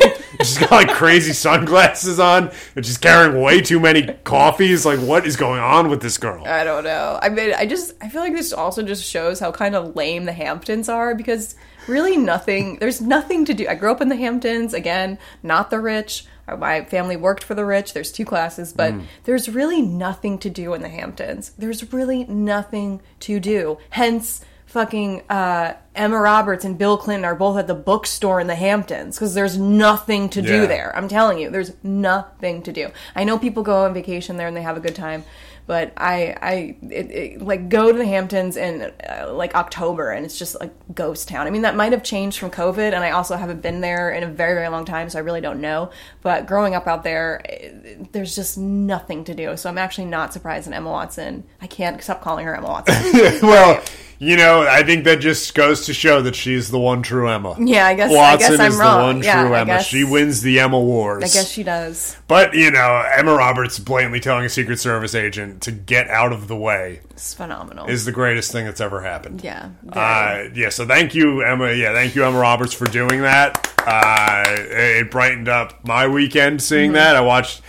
[0.00, 0.22] water.
[0.40, 4.85] she's got like crazy sunglasses on, and she's carrying way too many coffees.
[4.85, 6.44] Like, what is going on with this girl?
[6.46, 7.18] I don't know.
[7.22, 10.24] I mean, I just I feel like this also just shows how kind of lame
[10.24, 11.54] the Hamptons are because
[11.87, 12.78] really nothing.
[12.78, 13.68] There's nothing to do.
[13.68, 14.74] I grew up in the Hamptons.
[14.74, 16.26] Again, not the rich.
[16.48, 17.92] Uh, my family worked for the rich.
[17.92, 19.04] There's two classes, but mm.
[19.24, 21.52] there's really nothing to do in the Hamptons.
[21.59, 23.78] There's really nothing to do.
[23.90, 24.42] Hence,
[24.77, 29.17] fucking uh, Emma Roberts and Bill Clinton are both at the bookstore in the Hamptons
[29.17, 30.49] because there's nothing to Yeah.
[30.49, 30.93] do there.
[30.95, 32.91] I'm telling you, there's nothing to do.
[33.15, 35.25] I know people go on vacation there and they have a good time,
[35.67, 40.27] but I, I, it, it, like go to the Hamptons in uh, like October and
[40.27, 41.47] it's just like ghost town.
[41.47, 44.25] I mean, that might have changed from COVID, and I also haven't been there in
[44.25, 45.89] a very, very long time, so I really don't know.
[46.21, 49.57] But growing up out there, eh, there's just nothing to do.
[49.57, 51.45] So I'm actually not surprised that Emma Watson.
[51.62, 53.39] I can't stop calling her Emma Watson.
[53.43, 53.83] well,
[54.18, 57.55] you know, I think that just goes to show that she's the one true Emma.
[57.59, 58.98] Yeah, I guess- I guess I'm is wrong.
[58.98, 59.66] the one Yeah, true I Emma.
[59.74, 61.22] guess- She wins the Emma Wars.
[61.24, 62.16] I guess she does.
[62.29, 66.48] But you know, Emma Roberts blatantly telling a Secret Service agent to get out of
[66.48, 67.87] the way It's phenomenal.
[67.87, 69.42] is the greatest thing that's ever happened.
[69.44, 69.68] yeah.
[69.92, 71.72] Uh, yeah, so thank you, Emma.
[71.72, 73.72] Yeah, thank you, Emma Roberts, for doing that.
[73.87, 76.94] Uh, it brightened up my weekend seeing Mm-hmm.
[76.96, 77.16] that.
[77.16, 77.61] I watched.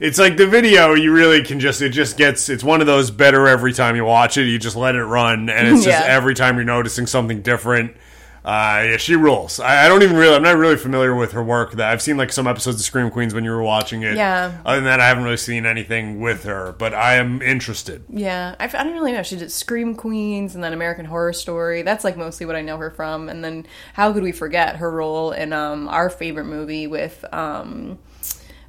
[0.00, 0.94] It's like the video.
[0.94, 1.82] You really can just.
[1.82, 2.48] It just gets.
[2.48, 4.44] It's one of those better every time you watch it.
[4.46, 6.06] You just let it run, and it's just Yeah.
[6.06, 7.94] every time you're noticing something different.
[8.42, 9.60] Uh, yeah, she rules.
[9.60, 10.34] I, I don't even really.
[10.34, 11.72] I'm not really familiar with her work.
[11.72, 14.16] That I've seen like some episodes of Scream Queens when you were watching it.
[14.16, 14.56] Yeah.
[14.64, 16.74] Other than that, I haven't really seen anything with her.
[16.78, 18.02] But I am interested.
[18.08, 19.22] Yeah, I, I don't really know.
[19.22, 21.82] She did Scream Queens and then American Horror Story.
[21.82, 23.28] That's like mostly what I know her from.
[23.28, 27.98] And then how could we forget her role in um, our favorite movie with um,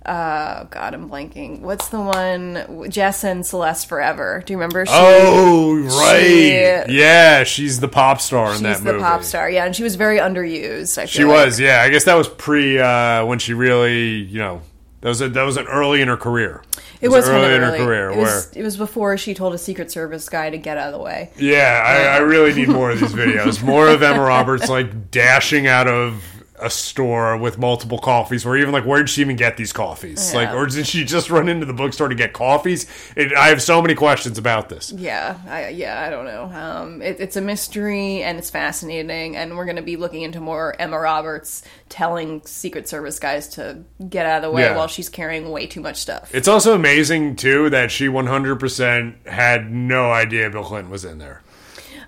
[0.05, 1.61] uh, God, I'm blanking.
[1.61, 2.89] What's the one?
[2.89, 4.43] Jess and Celeste Forever.
[4.45, 4.85] Do you remember?
[4.85, 6.85] She, Oh, right.
[6.89, 9.49] She- yeah, she's the pop star in she's that the pop star.
[9.49, 11.07] Yeah, and she was very underused.
[11.07, 11.45] She like.
[11.45, 11.81] was, yeah.
[11.81, 14.61] I guess that was pre uh, when she really, you know,
[15.01, 16.63] that was a, that was an early in her career.
[16.99, 17.77] It was kind early of in her early.
[17.79, 18.09] career.
[18.11, 20.93] It where, was, it was before she told a Secret Service guy to get out
[20.93, 21.31] of the way.
[21.37, 23.63] yeah, I, I really need more of these videos.
[23.63, 26.23] More of Emma Roberts like dashing out of
[26.61, 30.33] a store with multiple coffees, or even like, where did she even get these coffees?
[30.33, 32.85] Like, or did she just run into the bookstore to get coffees?
[33.15, 34.91] It, I have so many questions about this.
[34.91, 36.43] Yeah, I, yeah, I don't know.
[36.43, 40.39] Um, it, it's a mystery and it's fascinating, and we're going to be looking into
[40.39, 44.77] more Emma Roberts telling Secret Service guys to get out of the way Yeah.
[44.77, 46.33] while she's carrying way too much stuff.
[46.33, 51.41] It's also amazing too that she 100% had no idea Bill Clinton was in there.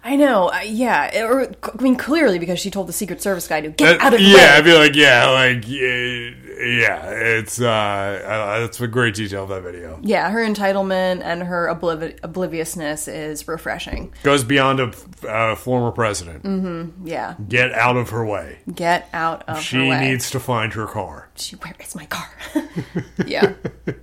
[0.05, 1.23] I know, uh, yeah.
[1.23, 4.13] or, I mean, clearly because she told the Secret Service guy to get Uh, out
[4.13, 4.43] of the yeah, way.
[4.57, 6.31] I'd be like, yeah, like, yeah,
[6.65, 9.99] yeah it's uh, uh, that's a great detail of that video.
[10.03, 14.13] yeah, her entitlement and her obliv- obliviousness is refreshing.
[14.23, 14.91] Goes beyond a
[15.27, 16.43] uh, former president.
[16.43, 17.07] Mm-hmm.
[17.07, 18.59] Yeah, Get out of her way.
[18.73, 19.99] get out of She her way.
[20.03, 21.29] She needs to find her car.
[21.35, 22.29] She, where is my car?
[23.25, 23.53] yeah,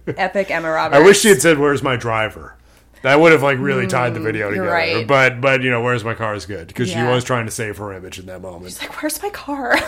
[0.07, 0.99] epic Emma Roberts.
[0.99, 2.57] I wish she had said, "Where's my driver."
[3.03, 4.69] That would have like really tied the video Mm, together.
[4.71, 5.07] right.
[5.07, 7.79] But but you know, "Where's my car" is good because she was trying to save
[7.79, 8.67] her image in that moment.
[8.73, 9.73] She's like, where's my car?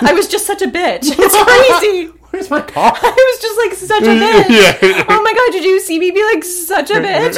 [0.00, 1.00] I was just such a bitch.
[1.04, 2.06] It's crazy.
[2.30, 2.92] Where's my car?
[3.02, 4.48] I was just like such a bitch.
[4.48, 5.04] yeah.
[5.08, 7.36] Oh my god, did you see me be like such a bitch?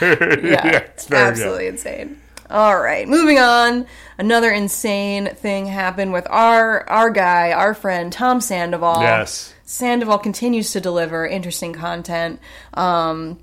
[0.00, 2.20] yeah, it's very absolutely insane.
[2.50, 3.86] All right, moving on.
[4.18, 9.00] Another insane thing happened with our our guy, our friend Tom Sandoval.
[9.00, 9.54] Yes.
[9.64, 12.40] Sandoval continues to deliver interesting content.
[12.74, 13.38] Um,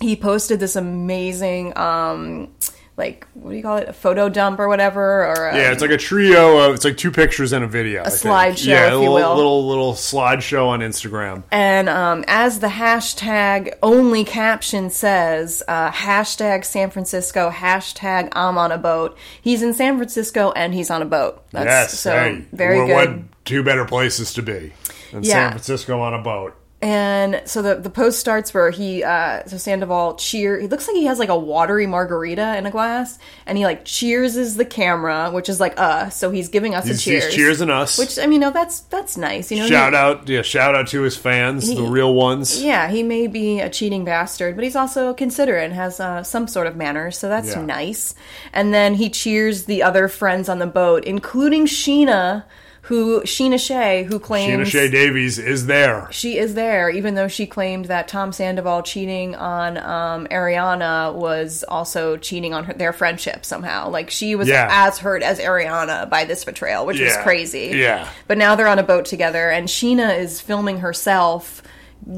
[0.00, 2.48] he posted this amazing, um,
[2.96, 5.80] like what do you call it, a photo dump or whatever, or a, Yeah, it's
[5.80, 8.02] like a trio of it's like two pictures and a video.
[8.02, 9.34] A slideshow, Yeah, a little, will.
[9.36, 11.42] little little slideshow on Instagram.
[11.50, 18.70] And um, as the hashtag only caption says, uh, hashtag San Francisco, hashtag I'm on
[18.72, 19.16] a boat.
[19.40, 21.42] He's in San Francisco and he's on a boat.
[21.50, 22.94] That's yes, so hey, very good.
[22.94, 24.72] What two better places to be
[25.12, 25.32] than Yeah.
[25.32, 26.54] San Francisco on a boat?
[26.82, 30.96] And so the the post starts where he uh so Sandoval cheer he looks like
[30.96, 35.30] he has like a watery margarita in a glass and he like cheerses the camera,
[35.30, 37.32] which is like us, so he's giving us He's, a cheers.
[37.32, 37.98] he's cheersing us.
[38.00, 39.52] Which I mean, no, that's that's nice.
[39.52, 42.60] You know, shout he- out, yeah, shout out to his fans, the real ones.
[42.60, 46.48] Yeah, he may be a cheating bastard, but he's also considerate and has uh, some
[46.48, 47.64] sort of manners, so that's Yeah.
[47.64, 48.16] nice.
[48.52, 52.42] And then he cheers the other friends on the boat, including Scheana,
[52.86, 56.08] who Scheana Shay, who claims Scheana Shay Davies is there.
[56.10, 61.64] she is there, even though she claimed that Tom Sandoval cheating on um, Ariana was
[61.68, 63.88] also cheating on her, their friendship somehow.
[63.88, 64.68] Like she was Yeah.
[64.68, 67.70] as hurt as Ariana by this betrayal, which was crazy.
[67.74, 68.08] Yeah.
[68.26, 71.62] But now they're on a boat together, and Scheana is filming herself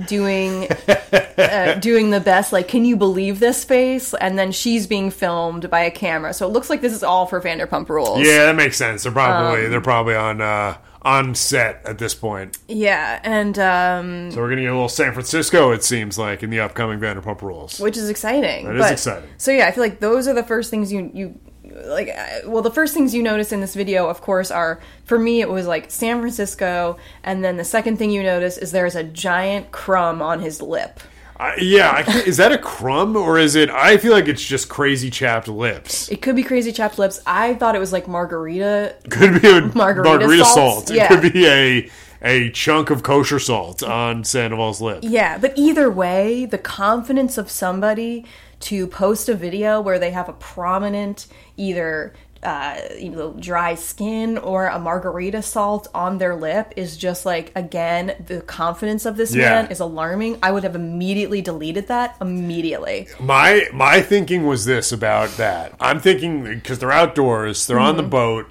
[0.06, 0.66] doing
[1.38, 5.68] uh, doing the best like can you believe this face and then she's being filmed
[5.68, 8.56] by a camera so it looks like this is all for vanderpump rules Yeah, that
[8.56, 9.02] makes sense.
[9.02, 12.56] They're Um, probably they're probably on uh, on set at this point.
[12.66, 15.70] yeah and um So we're gonna get a little San Francisco.
[15.72, 17.78] It seems like in the upcoming Vanderpump Rules.
[17.78, 18.64] which is exciting.
[18.66, 19.28] That is but, exciting.
[19.36, 21.38] So yeah, I feel like those are the first things you you
[21.86, 22.08] like.
[22.08, 25.40] uh, Well, the first things you notice in this video, of course, are for me
[25.40, 29.04] it was like San Francisco, and then the second thing you notice is there's a
[29.04, 31.00] giant crumb on his lip.
[31.36, 33.68] I, yeah, I is that a crumb or is it?
[33.68, 36.08] I feel like it's just crazy chapped lips.
[36.08, 37.20] It could be crazy chapped lips.
[37.26, 38.94] I thought it was like margarita.
[39.10, 40.90] Could be a Margarita margarita, salt.
[40.92, 41.08] It Yeah.
[41.08, 41.90] could be a
[42.22, 45.00] a chunk of kosher salt on Sandoval's lip.
[45.02, 48.24] Yeah, but either way, the confidence of somebody
[48.64, 54.36] to post a video where they have a prominent either uh, you know dry skin
[54.36, 59.34] or a margarita salt on their lip is just like again the confidence of this
[59.34, 59.62] Yeah.
[59.62, 60.38] man is alarming.
[60.42, 63.08] I would have immediately deleted that immediately.
[63.18, 65.74] My my thinking was this about that.
[65.80, 68.10] I'm thinking because they're outdoors, they're on the Mm-hmm.
[68.10, 68.46] boat.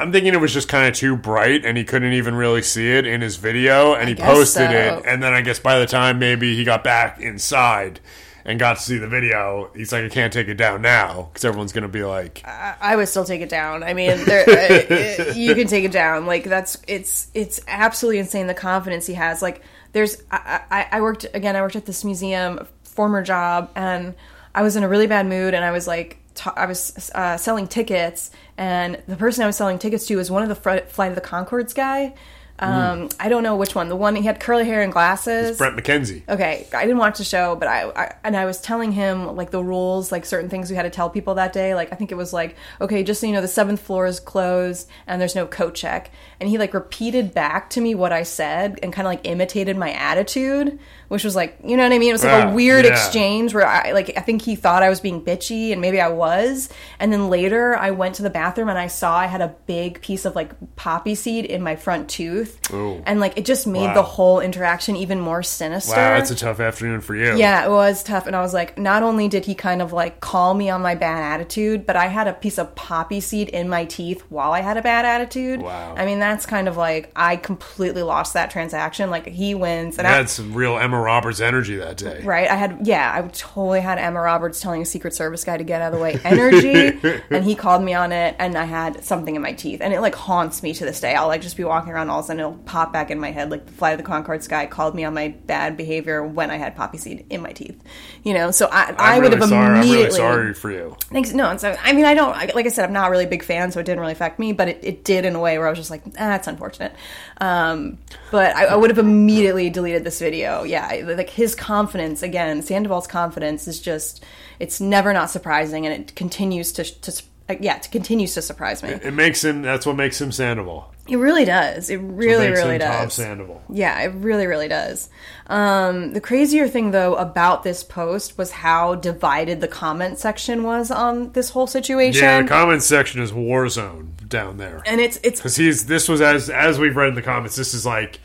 [0.00, 2.90] I'm thinking it was just kind of too bright, and he couldn't even really see
[2.90, 4.74] it in his video, and he posted so.
[4.74, 5.04] it.
[5.06, 8.00] And then I guess by the time maybe he got back inside
[8.44, 11.44] and got to see the video, he's like, I can't take it down now because
[11.44, 13.82] everyone's gonna be like, I would still take it down.
[13.82, 16.26] I mean, there, uh, you can take it down.
[16.26, 19.42] Like that's it's it's absolutely insane the confidence he has.
[19.42, 21.56] Like there's I, I, I worked again.
[21.56, 24.14] I worked at this museum, former job, and
[24.54, 26.16] I was in a really bad mood, and I was like.
[26.56, 30.42] I was uh, selling tickets, and the person I was selling tickets to was one
[30.42, 32.14] of the fr- Flight of the Conchords guy.
[32.60, 33.88] Um, I don't know which one.
[33.88, 35.56] The one he had curly hair and glasses.
[35.56, 36.22] Bret McKenzie.
[36.28, 39.50] Okay, I didn't watch the show, but I, I and I was telling him like
[39.50, 41.74] the rules, like certain things we had to tell people that day.
[41.74, 44.20] Like I think it was like, okay, just so you know, the seventh floor is
[44.20, 46.10] closed and there's no coat check.
[46.40, 49.76] And he like repeated back to me what I said and kind of like imitated
[49.76, 52.08] my attitude, which was like, you know what I mean?
[52.08, 52.92] It was like Ah, a weird yeah.
[52.92, 56.08] exchange where I like I think he thought I was being bitchy and maybe I
[56.08, 56.70] was.
[56.98, 60.00] And then later I went to the bathroom and I saw I had a big
[60.00, 63.02] piece of like poppy seed in my front tooth, Ooh.
[63.04, 63.94] and like it just made Wow.
[63.94, 65.92] the whole interaction even more sinister.
[65.92, 67.36] Wow, that's a tough afternoon for you.
[67.36, 68.26] Yeah, it was tough.
[68.26, 70.94] And I was like, not only did he kind of like call me on my
[70.94, 74.60] bad attitude, but I had a piece of poppy seed in my teeth while I
[74.60, 75.60] had a bad attitude.
[75.60, 75.94] Wow.
[75.96, 79.10] I mean, that's kind of like, I completely lost that transaction.
[79.10, 79.98] Like, he wins.
[79.98, 82.22] And You I, had some real Emma Roberts energy that day.
[82.22, 82.48] Right.
[82.48, 85.82] I had, yeah, I totally had Emma Roberts telling a Secret Service guy to get
[85.82, 86.98] out of the way energy.
[87.30, 89.80] and he called me on it, and I had something in my teeth.
[89.80, 91.14] And it like haunts me to this day.
[91.14, 93.32] I'll like just be walking around, all of a sudden it'll pop back in my
[93.32, 93.50] head.
[93.50, 96.56] Like the Flight of the Conchords guy called me on my bad behavior when I
[96.56, 97.82] had poppy seed in my teeth.
[98.22, 99.78] You know, so I, I I'm would really have sorry.
[99.78, 100.96] I'm really sorry for you.
[101.10, 101.32] Thanks.
[101.32, 102.54] No, and so I mean, I don't.
[102.54, 104.52] Like I said, I'm not really a big fan, so it didn't really affect me.
[104.52, 106.94] But it, it did in a way where I was just like, that's unfortunate.
[107.40, 107.98] Um,
[108.30, 110.62] but I, I would have immediately deleted this video.
[110.62, 114.24] Yeah, like his confidence again, Sandoval's confidence is just.
[114.58, 117.22] It's never not surprising, and it continues to to.
[117.50, 118.90] Uh, Yeah, it continues to surprise me.
[118.90, 119.62] It makes him.
[119.62, 120.94] That's what makes him Sandoval.
[121.08, 121.90] It really does.
[121.90, 123.14] It really, makes really him Tom does.
[123.14, 123.62] Sandoval.
[123.68, 125.08] Yeah, it really, really does.
[125.48, 130.90] Um, the crazier thing, though, about this post was how divided the comment section was
[130.90, 132.22] on this whole situation.
[132.22, 134.82] Yeah, the comments section is war zone down there.
[134.86, 137.56] and it's it's because he's this was as as we've read in the comments.
[137.56, 138.20] This is like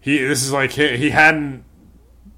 [0.00, 1.64] he this is like he, he hadn't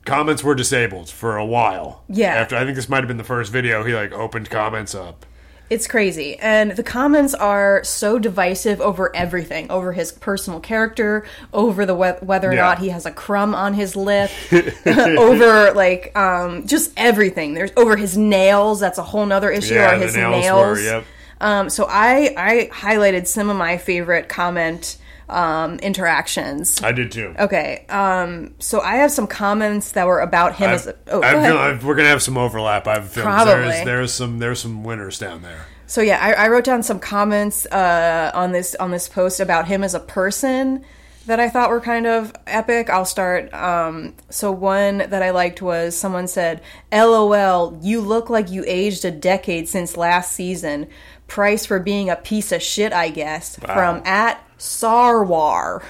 [0.05, 2.05] comments were disabled for a while.
[2.09, 2.35] Yeah.
[2.35, 5.25] after I think this might have been the first video he like opened comments up.
[5.73, 6.37] It's crazy.
[6.39, 12.09] And the comments are so divisive over everything over his personal character, over the we-
[12.21, 12.61] whether or Yeah.
[12.63, 14.31] not he has a crumb on his lip,
[14.87, 17.55] over like um, just everything.
[17.55, 18.81] There's over his nails.
[18.81, 19.75] That's a whole nother issue.
[19.75, 20.79] Yeah, or his nails nails.
[20.79, 21.05] were, yep.
[21.41, 24.97] Um, so I I highlighted some of my favorite comment
[25.29, 26.83] um, interactions.
[26.83, 27.35] I did too.
[27.39, 30.95] Okay, um, so I have some comments that were about him as a.
[31.09, 31.55] Oh, go ahead.
[31.55, 32.87] like we're gonna have some overlap.
[32.87, 33.55] I've Probably.
[33.55, 35.67] there's, there's some there's some winners down there.
[35.87, 39.69] So yeah, I, I wrote down some comments uh, on this on this post about
[39.69, 40.85] him as a person
[41.27, 42.91] that I thought were kind of epic.
[42.91, 43.53] I'll start.
[43.53, 49.05] Um, so one that I liked was someone said, "LOL, you look like you aged
[49.05, 50.89] a decade since last season.
[51.29, 55.83] Price for being a piece of shit, I guess." From at Sarwar.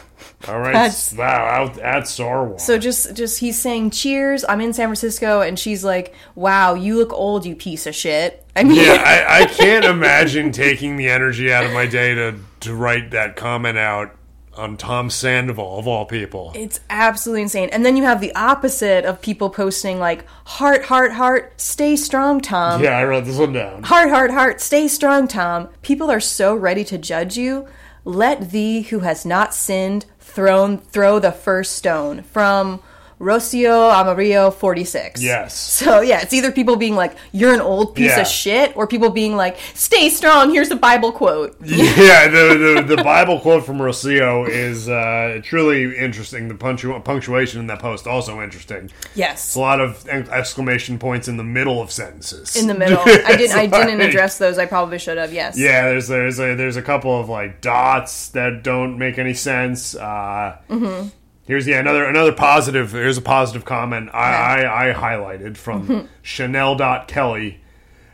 [0.49, 2.59] All right, That's- wow, out at Sarwar.
[2.59, 4.45] So just just he's saying cheers.
[4.49, 8.45] I'm in San Francisco, and she's like, "Wow, you look old, you piece of shit."
[8.57, 12.37] I mean, yeah, I, I can't imagine taking the energy out of my day to
[12.61, 14.17] to write that comment out
[14.57, 16.53] on Tom Sandoval of all people.
[16.55, 17.69] It's absolutely insane.
[17.73, 22.41] And then you have the opposite of people posting like heart, heart, heart, stay strong,
[22.41, 22.83] Tom.
[22.83, 23.83] Yeah, I wrote this one down.
[23.83, 25.69] Heart, heart, heart, stay strong, Tom.
[25.83, 27.67] People are so ready to judge you.
[28.05, 32.23] Let thee who has not sinned thrown throw the first stone.
[32.23, 32.83] From
[33.23, 35.23] Rocio Amarillo 46.
[35.23, 35.57] Yes.
[35.57, 38.23] So yeah, it's either people being like, you're an old piece Yeah.
[38.23, 41.57] of shit, or people being like, stay strong, here's a Bible quote.
[41.65, 46.49] yeah, the, the the Bible quote from Rocio is uh, truly interesting.
[46.49, 48.91] The punctu- punctuation in that post also interesting.
[49.15, 49.47] Yes.
[49.47, 52.57] It's a lot of exclamation points in the middle of sentences.
[52.57, 52.99] In the middle.
[53.07, 54.59] I didn't I didn't address those.
[54.59, 55.57] I probably should have, yes.
[55.57, 59.95] Yeah, there's there's a there's a couple of like dots that don't make any sense.
[59.95, 61.09] Uh, Mm-hmm.
[61.45, 62.93] Here's yeah another another positive.
[62.93, 66.09] Here's a positive comment I I, I highlighted from.
[66.23, 67.61] Chanel dot Kelly.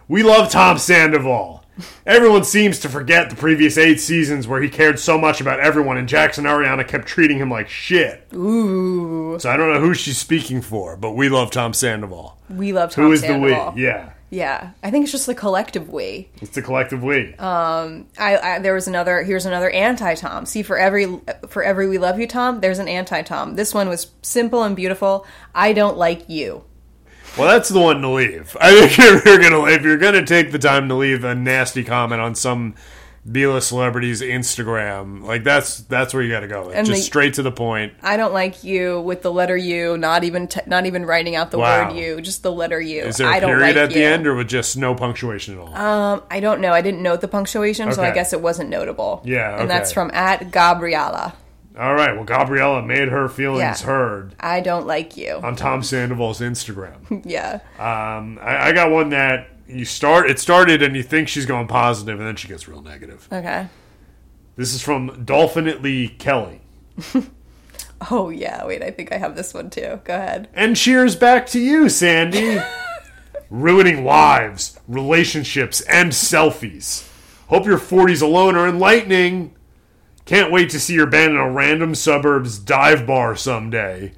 [0.08, 1.64] We love Tom Sandoval.
[2.06, 5.96] Everyone seems to forget the previous eight seasons where he cared so much about everyone,
[5.96, 8.26] and Jackson Ariana kept treating him like shit.
[8.34, 9.38] Ooh.
[9.38, 12.36] So I don't know who she's speaking for, but we love Tom Sandoval.
[12.50, 13.72] We love Tom Who is Sandoval.
[13.72, 13.82] the we?
[13.84, 14.70] Yeah, Yeah.
[14.82, 16.28] I think it's just the collective we.
[16.42, 17.34] it's the collective we.
[17.36, 20.46] Um, I, I there was another here's another anti Tom.
[20.46, 23.56] See for every for every we love you Tom, there's an anti Tom.
[23.56, 25.26] This one was simple and beautiful.
[25.54, 26.64] I don't like you.
[27.36, 28.56] Well, that's the one to leave.
[28.60, 31.84] I think if you're gonna if you're gonna take the time to leave a nasty
[31.84, 32.74] comment on some
[33.30, 36.70] B-list celebrity's Instagram, like that's that's where you got to go.
[36.70, 37.92] And Just the- straight to the point.
[38.02, 41.50] I don't like you with the letter U, not even t- not even writing out
[41.50, 41.88] the Wow.
[41.88, 43.02] word U, just the letter U.
[43.02, 45.54] Is there a I don't period like at the end, or with just no punctuation
[45.54, 45.74] at all?
[45.74, 46.72] Um, I don't know.
[46.72, 49.22] I didn't note the punctuation, so I guess it wasn't notable.
[49.24, 51.34] Yeah, and that's from at Gabriella.
[51.78, 52.14] all right.
[52.14, 53.86] Well, Gabriella made her feelings Yeah.
[53.86, 55.34] heard I don't like you.
[55.42, 57.22] on Tom Sandoval's Instagram.
[57.24, 57.60] yeah.
[57.78, 60.30] um, I, I got one that you start.
[60.30, 63.28] It started, and you think she's going positive, and then she gets real negative.
[63.30, 63.68] Okay.
[64.56, 66.62] This is from Dolphinately Kelly.
[68.10, 68.64] Oh yeah.
[68.64, 70.00] Wait, I think I have this one too.
[70.04, 70.48] Go ahead.
[70.54, 72.60] And cheers back to you, Sandy.
[73.50, 77.08] Ruining lives, relationships, and selfies.
[77.48, 79.54] Hope your 40s alone are enlightening.
[80.26, 84.12] Can't wait to see your band in a random suburbs dive bar someday.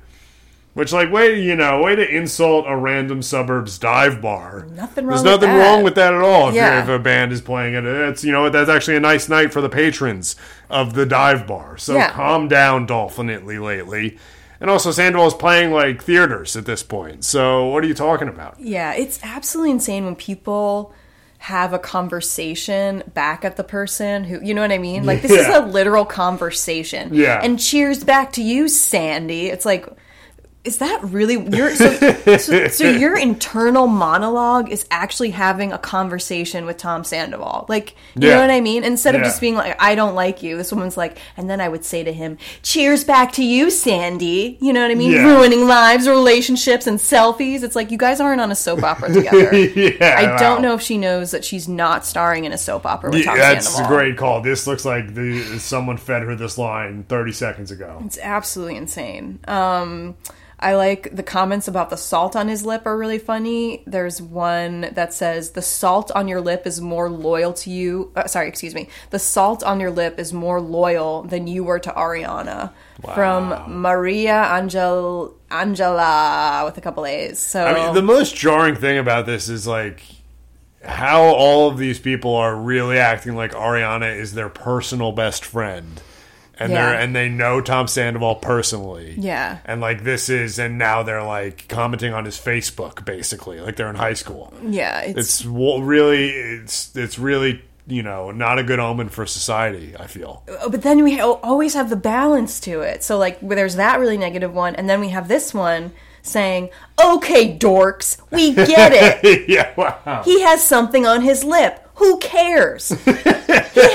[0.73, 4.67] Which, like, way you know, way to insult a random suburbs dive bar.
[4.77, 5.59] Nothing There's wrong with nothing that.
[5.59, 6.51] wrong with that at all.
[6.51, 6.83] If, Yeah.
[6.83, 9.61] if a band is playing it, it's you know that's actually a nice night for
[9.61, 10.37] the patrons
[10.71, 11.77] of the dive bar.
[11.77, 12.11] So Yeah.
[12.11, 14.17] calm down, Dolphinately lately.
[14.61, 17.25] And also, Sandoval's playing like theaters at this point.
[17.25, 18.55] So what are you talking about?
[18.61, 20.93] Yeah, it's absolutely insane when people
[21.39, 25.05] have a conversation back at the person who, you know what I mean?
[25.05, 27.11] Like, this is a literal conversation.
[27.15, 27.41] Yeah.
[27.43, 29.47] And cheers back to you, Sandy.
[29.49, 29.89] It's like,
[30.63, 31.91] is that really your so,
[32.37, 38.29] so, so your internal monologue is actually having a conversation with Tom Sandoval like you
[38.29, 38.35] Yeah.
[38.35, 39.29] know what I mean instead of Yeah.
[39.29, 42.05] just being like I don't like you this woman's like and then I would say
[42.05, 45.25] to him cheers back to you Sandy you know what I mean Yeah.
[45.35, 49.55] ruining lives relationships and selfies it's like you guys aren't on a soap opera together
[49.57, 50.69] yeah, I don't wow.
[50.69, 53.39] know if she knows that she's not starring in a soap opera with Yeah, Tom
[53.39, 54.43] that's Sandoval a great call.
[54.43, 58.03] This looks like the someone fed her this line 30 seconds ago.
[58.05, 59.39] It's absolutely insane.
[59.49, 60.17] Um,
[60.61, 63.83] I like the comments about the salt on his lip are really funny.
[63.87, 68.13] There's one that says the salt on your lip is more loyal to you.
[68.15, 68.91] Uh, sorry, excuse me.
[69.09, 72.73] The salt on your lip is more loyal than you were to Ariana.
[73.15, 77.39] From Maria Angel Angela with a couple A's.
[77.39, 80.03] So I mean, the most jarring thing about this is like
[80.85, 86.03] how all of these people are really acting like Ariana is their personal best friend.
[86.61, 86.91] And Yeah.
[86.91, 89.15] they're and they know Tom Sandoval personally.
[89.19, 89.59] Yeah.
[89.65, 93.89] And like this is and now they're like commenting on his Facebook basically, like they're
[93.91, 94.53] in high school.
[94.63, 99.95] yeah, it's, It's really it's it's really, you know, not a good omen for society,
[99.99, 100.43] I feel.
[100.61, 103.03] Oh, but then we always have the balance to it.
[103.03, 105.93] So like where there's that really negative one, and then we have this one
[106.23, 106.69] saying,
[107.03, 108.93] "Okay, dorks, we get
[109.25, 109.49] it.
[109.49, 110.21] yeah, wow.
[110.27, 111.87] He has something on his lip.
[112.01, 112.89] Who cares?
[113.05, 113.13] he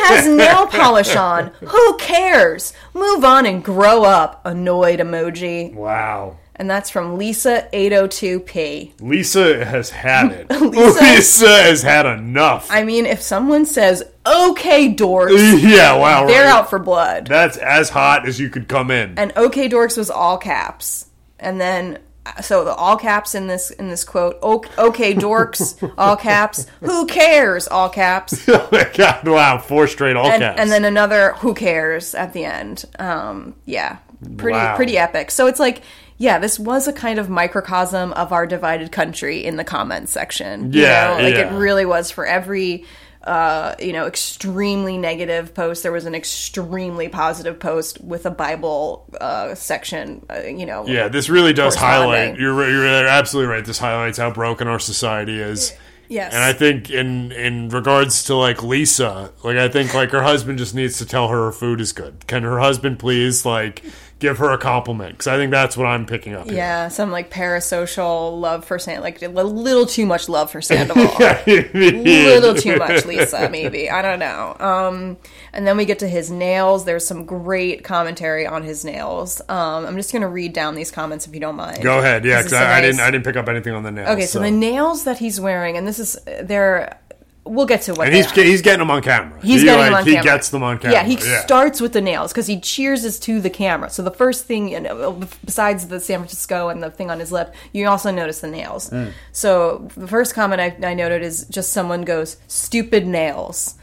[0.07, 1.47] has nail polish on.
[1.61, 2.71] Who cares?
[2.93, 6.37] Move on and grow up." Annoyed emoji, Wow.
[6.55, 8.93] and that's from Lisa 802p.
[9.01, 10.49] Lisa has had it.
[10.61, 12.67] Lisa- Lisa has had enough.
[12.69, 16.25] I mean, if someone says, "Okay, dorks," yeah, wow.
[16.27, 16.49] they're right.
[16.53, 17.27] out for blood.
[17.27, 19.17] That's as hot as you could come in.
[19.17, 21.07] and OK Dorks was all caps,
[21.39, 21.99] and then
[22.41, 26.67] so the all caps in this in this quote, OK Dorks, all caps.
[26.81, 27.67] Who cares?
[27.67, 30.59] All caps, oh my god, wow, four straight all and, caps.
[30.59, 32.85] and then another "Who cares?" at the end.
[32.99, 33.97] Um, yeah,
[34.37, 34.75] pretty Wow.
[34.75, 35.31] pretty epic.
[35.31, 35.81] So it's like.
[36.17, 40.71] Yeah, this was a kind of microcosm of our divided country in the comments section.
[40.71, 41.23] You Yeah, know?
[41.25, 41.53] like yeah.
[41.53, 42.85] it really was for every
[43.25, 45.83] uh, you know, extremely negative post.
[45.83, 50.25] There was an extremely positive post with a Bible uh, section.
[50.29, 52.37] Uh, you know, Yeah, this really does highlight.
[52.37, 53.65] You're you're absolutely right.
[53.65, 55.73] This highlights how broken our society is.
[56.07, 56.33] Yes.
[56.33, 60.59] And I think in in regards to like Lisa, like I think like her husband
[60.59, 62.27] just needs to tell her her food is good.
[62.27, 63.83] Can her husband please like
[64.19, 65.13] give her a compliment?
[65.13, 66.45] Because I think that's what I'm picking up.
[66.45, 66.55] here.
[66.55, 71.03] Yeah, some like parasocial love for Sandoval, like a little too much love for Sandoval.
[71.19, 73.89] a little too much Lisa, maybe.
[73.89, 74.55] I don't know.
[74.59, 75.17] Um,
[75.53, 76.85] and then we get to his nails.
[76.85, 79.41] There's some great commentary on his nails.
[79.49, 81.81] Um, I'm just gonna read down these comments if you don't mind.
[81.81, 83.91] Go ahead, yeah, because so I, I didn't I didn't pick up anything on the
[83.91, 84.09] nails.
[84.09, 86.99] Okay, so, the nails that he's wearing, and this is they're.
[87.47, 88.41] We'll get to what and he's are.
[88.41, 89.39] he's getting them on camera.
[89.39, 90.23] He's he, getting like, them on he camera.
[90.23, 90.93] gets them on camera.
[90.97, 93.91] Yeah, he starts with the nails because he cheers us to the camera.
[93.91, 97.31] So the first thing, you know, besides the San Francisco and the thing on his
[97.31, 98.89] lip, you also notice the nails.
[98.89, 99.11] Mm.
[99.31, 103.75] So the first comment I, I noted is just someone goes stupid nails,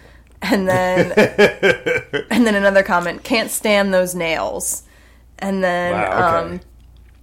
[0.43, 1.13] and then
[2.33, 4.83] and then another comment can't stand those nails,
[5.39, 6.55] and then Wow, okay.
[6.55, 6.61] um,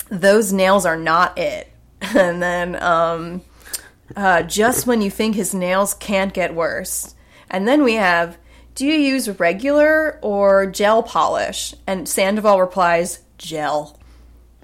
[0.08, 1.70] those nails are not it,
[2.02, 3.42] and then um,
[4.16, 7.16] uh, just when you think his nails can't get worse.
[7.50, 8.38] And then we have,
[8.76, 11.74] do you use regular or gel polish?
[11.86, 13.99] And Sandoval replies, gel.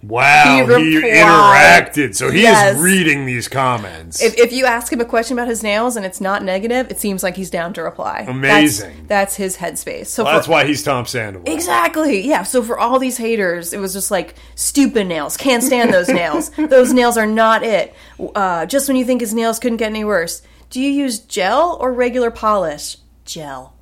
[0.07, 2.15] Wow, he he, interacted.
[2.15, 2.75] So he Yes.
[2.75, 4.21] is reading these comments.
[4.21, 6.99] If, if you ask him a question about his nails and it's not negative, it
[6.99, 8.19] seems like he's down to reply.
[8.25, 9.05] That's- Amazing.
[9.07, 10.07] That's, his headspace.
[10.07, 11.53] So Well, for- that's why he's Tom Sandoval.
[11.53, 12.21] Exactly.
[12.27, 12.43] Yeah.
[12.43, 15.37] So for all these haters, it was just like stupid nails.
[15.37, 16.49] Can't stand those nails.
[16.57, 17.93] those nails are not it.
[18.35, 21.77] Uh, just when you think his nails couldn't get any worse, do you use gel
[21.79, 22.97] or regular polish?
[23.25, 23.74] Gel.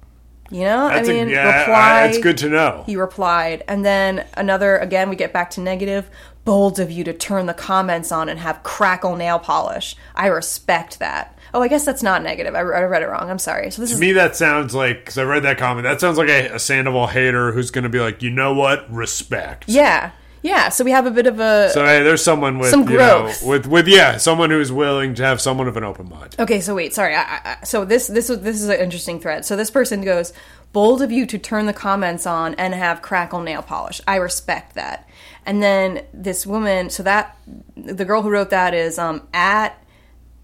[0.53, 1.73] You know, That's I mean, a, yeah, reply.
[2.03, 2.83] I- that's good to know.
[2.85, 4.77] He replied, and then another.
[4.77, 6.09] Again, we get back to negative.
[6.45, 9.95] Bold of you to turn the comments on and have crackle nail polish.
[10.13, 11.37] I respect that.
[11.53, 12.53] Oh, I guess that's not negative.
[12.53, 13.29] I, I read it wrong.
[13.29, 13.71] I'm sorry.
[13.71, 15.85] So this To is me, that sounds like because I read that comment.
[15.85, 18.91] That sounds like a, a Sandoval hater who's going to be like, you know what,
[18.93, 19.65] respect.
[19.69, 20.11] yeah,
[20.43, 20.69] yeah.
[20.69, 23.23] So we have a bit of a So hey, there's someone with Some you know,
[23.23, 23.43] growth.
[23.43, 26.35] with with yeah, someone who's willing to have someone of an open mind.
[26.37, 27.15] Okay, so wait, sorry.
[27.15, 29.45] I, I- so this this this is an interesting thread.
[29.45, 30.33] So this person goes,
[30.73, 33.99] "Bold of you to turn the comments on and have crackle nail polish.
[34.07, 35.07] I respect that."
[35.45, 37.37] And then this woman, so that
[37.75, 39.77] the girl who wrote that is um at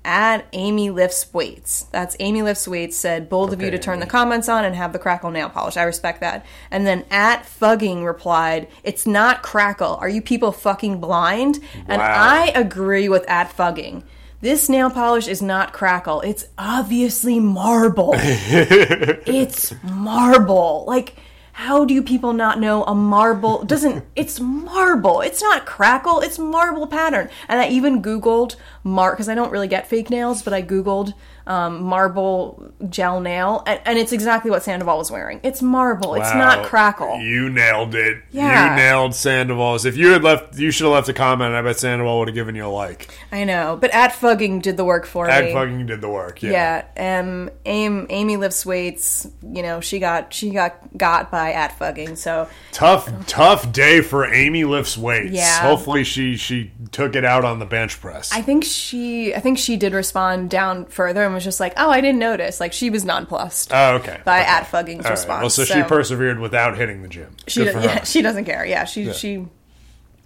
[0.05, 1.85] at Amy lifts weights.
[1.91, 4.75] That's Amy lifts weights said, "Bold of you to Okay, turn the comments on and
[4.75, 5.77] have the crackle nail polish.
[5.77, 9.97] I respect that." And then at Fugging replied, "It's not crackle.
[10.01, 14.03] Are you people fucking blind?" And I agree with at Fugging.
[14.41, 16.21] This nail polish is not crackle.
[16.21, 18.13] It's obviously marble.
[18.17, 20.85] it's marble.
[20.87, 21.17] Like
[21.59, 25.19] how do you people not know a marble doesn't it's marble.
[25.19, 27.29] It's not crackle, it's marble pattern.
[27.49, 28.55] And I even googled
[28.85, 31.13] mark cuz I don't really get fake nails, but I googled
[31.45, 35.39] um, marble gel nail and, and it's exactly what Sandoval was wearing.
[35.43, 36.13] It's marble.
[36.13, 37.19] It's not crackle.
[37.19, 38.19] You nailed it.
[38.31, 38.69] Yeah.
[38.69, 39.83] You nailed Sandoval's.
[39.83, 41.55] If you had left, you should have left a comment.
[41.55, 43.09] I bet Sandoval would have given you a like.
[43.31, 45.53] I know, but at Fugging did the work for Ag me.
[45.53, 46.41] @fugging did the work.
[46.43, 46.83] Yeah.
[46.95, 49.27] Yeah, um, Amy, Amy lifts weights.
[49.41, 52.15] You know, she got she got got by at fugging.
[52.15, 55.31] So Tough, tough day for Amy lifts weights.
[55.31, 55.61] Yeah.
[55.61, 58.31] Hopefully she she took it out on the bench press.
[58.31, 61.89] I think she I think she did respond down further and was just like, oh,
[61.89, 62.59] I didn't notice.
[62.59, 64.21] Like she was nonplussed oh, okay.
[64.25, 64.49] by Okay.
[64.49, 65.09] at All right.
[65.09, 65.41] response.
[65.41, 67.35] Well, so, she persevered without hitting the gym.
[67.47, 68.65] she for yeah, she doesn't care.
[68.65, 69.45] Yeah, she she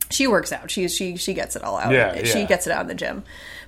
[0.09, 0.69] she works out.
[0.69, 1.91] She she she gets it all out.
[1.91, 2.45] Yeah, she yeah.
[2.45, 3.24] gets it out in the gym.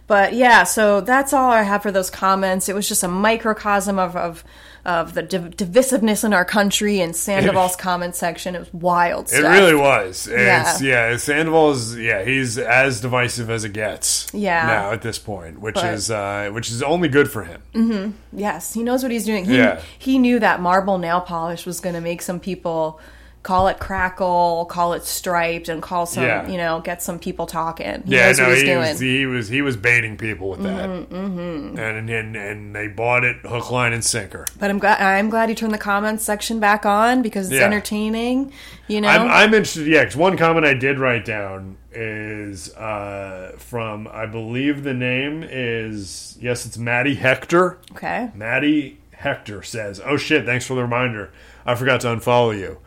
[0.07, 2.69] But yeah, so that's all I have for those comments.
[2.69, 4.43] It was just a microcosm of of,
[4.85, 8.55] of the div- divisiveness in our country and Sandoval's comment section.
[8.55, 10.27] It was wild It really was.
[10.27, 10.71] Yeah.
[10.71, 11.17] It's, yeah.
[11.17, 12.23] Sandoval is yeah.
[12.23, 14.27] He's as divisive as it gets.
[14.33, 14.65] Yeah.
[14.67, 17.61] Now at this point, which But- is uh, which is only good for him.
[17.73, 18.11] Mm-hmm.
[18.37, 19.45] Yes, he knows what he's doing.
[19.45, 19.81] He, Yeah.
[19.97, 22.99] he knew that marble nail polish was going to make some people
[23.45, 26.47] call it crackle, call it striped, and call some, Yeah.
[26.49, 28.01] you know, get some people talking.
[28.03, 31.77] He Yeah, no, he was, he was he was baiting people with that, mm-hmm.
[31.77, 34.45] and, and and they bought it hook, line, and sinker.
[34.59, 37.65] but I'm glad I'm glad he turned the comments section back on because it's Yeah.
[37.67, 38.51] entertaining.
[38.87, 39.85] You know, I'm, I'm interested.
[39.87, 45.43] Yeah, 'cause one comment I did write down is uh, from I believe the name
[45.47, 47.77] is yes, it's Maddie Hector.
[47.91, 48.31] okay.
[48.33, 50.45] Maddie Hector says, "Oh shit!
[50.45, 51.31] Thanks for the reminder.
[51.65, 52.79] I forgot to unfollow you."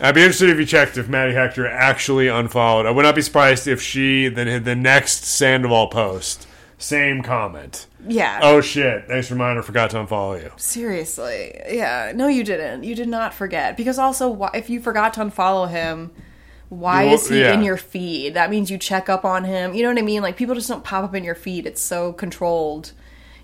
[0.00, 2.86] I'd be interested if you checked if Maddie Hector actually unfollowed.
[2.86, 6.46] I would not be surprised if she then hit the next Sandoval post,
[6.78, 7.86] same comment.
[8.06, 8.40] Yeah.
[8.42, 9.06] Oh shit!
[9.08, 9.62] Thanks for the reminder.
[9.62, 10.52] Forgot to unfollow you.
[10.56, 12.12] Seriously, yeah.
[12.14, 12.84] No, you didn't.
[12.84, 16.10] You did not forget because also, why, if you forgot to unfollow him,
[16.68, 17.52] why Well, is he yeah.
[17.54, 18.34] in your feed?
[18.34, 19.74] That means you check up on him.
[19.74, 20.22] You know what I mean?
[20.22, 21.66] Like people just don't pop up in your feed.
[21.66, 22.92] It's so controlled.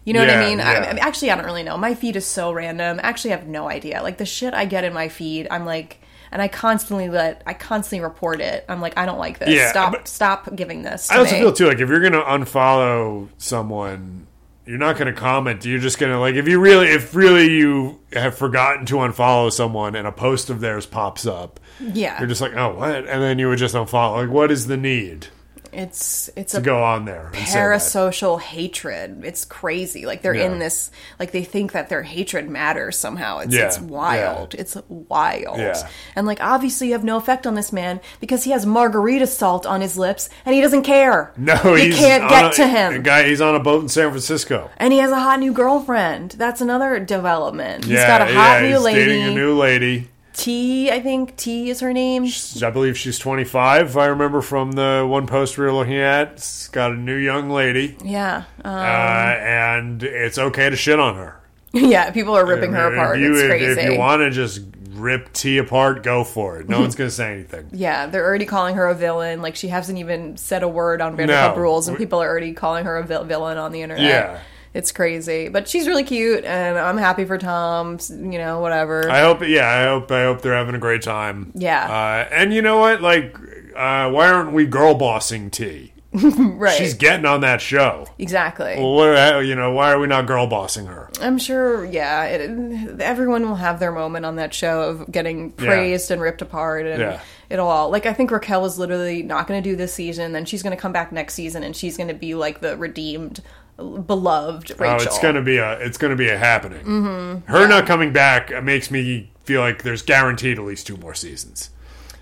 [0.05, 0.59] You know what I mean?
[0.59, 0.95] yeah.
[0.97, 1.07] I?
[1.07, 1.77] Actually, I don't really know.
[1.77, 3.01] My feed is so random.
[3.03, 4.03] Actually, I have no idea.
[4.03, 6.01] Like the shit I get in my feed, I'm like,
[6.33, 8.65] and I constantly let, I constantly report it.
[8.69, 9.51] I'm like, I don't like this.
[9.51, 11.09] Yeah, stop, stop giving this.
[11.09, 11.41] To I also me.
[11.41, 14.27] feel too like if you're gonna unfollow someone,
[14.65, 15.65] you're not gonna comment.
[15.65, 19.97] You're just gonna like if you really, if really you have forgotten to unfollow someone
[19.97, 22.95] and a post of theirs pops up, yeah, you're just like, oh, what?
[22.95, 24.25] And then you would just unfollow.
[24.25, 25.27] Like, what is the need
[25.73, 27.27] it's it's to a go on there?
[27.27, 29.25] and parasocial hatred.
[29.25, 30.07] It's crazy.
[30.07, 30.47] Like they're Yeah.
[30.53, 33.39] in this, like they think that their hatred matters somehow.
[33.39, 34.55] It's, Yeah, it's wild.
[34.55, 35.59] It's wild.
[35.59, 35.89] Yeah.
[36.17, 39.67] And like obviously you have no effect on this man because he has margarita salt
[39.67, 41.33] on his lips and he doesn't care.
[41.37, 43.03] No, he can't get a- to him.
[43.03, 44.71] guy, he's on a boat in San Francisco.
[44.77, 46.33] And he has a hot new girlfriend.
[46.33, 47.85] That's another development.
[47.85, 49.05] He's yeah, got a hot yeah, new he's lady.
[49.05, 50.09] dating a new lady.
[50.33, 52.27] T, I think T is her name.
[52.63, 53.87] I believe she's 25.
[53.89, 57.17] If I remember from the one post we were looking at, it's got a new
[57.17, 58.45] young lady, Yeah.
[58.65, 61.37] uh, Um, and it's okay to shit on her.
[61.73, 63.19] yeah, people are ripping her If apart.
[63.19, 63.81] you, it's if- crazy.
[63.81, 64.61] If, you want to just
[64.93, 66.69] rip T apart, go for it.
[66.69, 67.69] No one's going to say anything.
[67.73, 69.41] Yeah, they're already calling her a villain.
[69.43, 71.57] Like she hasn't even said a word on Vanderpump No.
[71.57, 74.05] Rules, and people are already calling her a vil- villain on the internet.
[74.05, 74.41] Yeah.
[74.75, 75.49] It's crazy.
[75.49, 77.99] But she's really cute, and I'm happy for Tom.
[78.09, 79.11] You know, whatever.
[79.11, 81.53] I hope, yeah, I hope, I hope they're having a great time.
[81.55, 81.85] Yeah.
[81.85, 83.01] Uh, and you know what?
[83.01, 83.37] Like,
[83.77, 85.93] uh, why aren't we girl bossing T?
[86.13, 86.77] right?
[86.77, 88.05] She's getting on that show.
[88.19, 88.75] exactly.
[88.77, 91.09] Well, you know, why are we not girl bossing her?
[91.21, 91.85] I'm sure.
[91.85, 96.43] Yeah, it, everyone will have their moment on that show of getting praised and ripped
[96.43, 97.21] apart, and Yeah.
[97.51, 100.33] It'll all like I think Raquel is literally not going to do this season.
[100.33, 102.77] Then she's going to come back next season, and she's going to be like the
[102.77, 103.43] redeemed,
[103.77, 104.99] beloved Rachel.
[105.01, 106.85] Oh, it's gonna be a it's gonna be a happening.
[106.85, 107.53] Mm-hmm.
[107.53, 111.15] Her not coming back uh, makes me feel like there's guaranteed at least two more
[111.15, 111.71] seasons.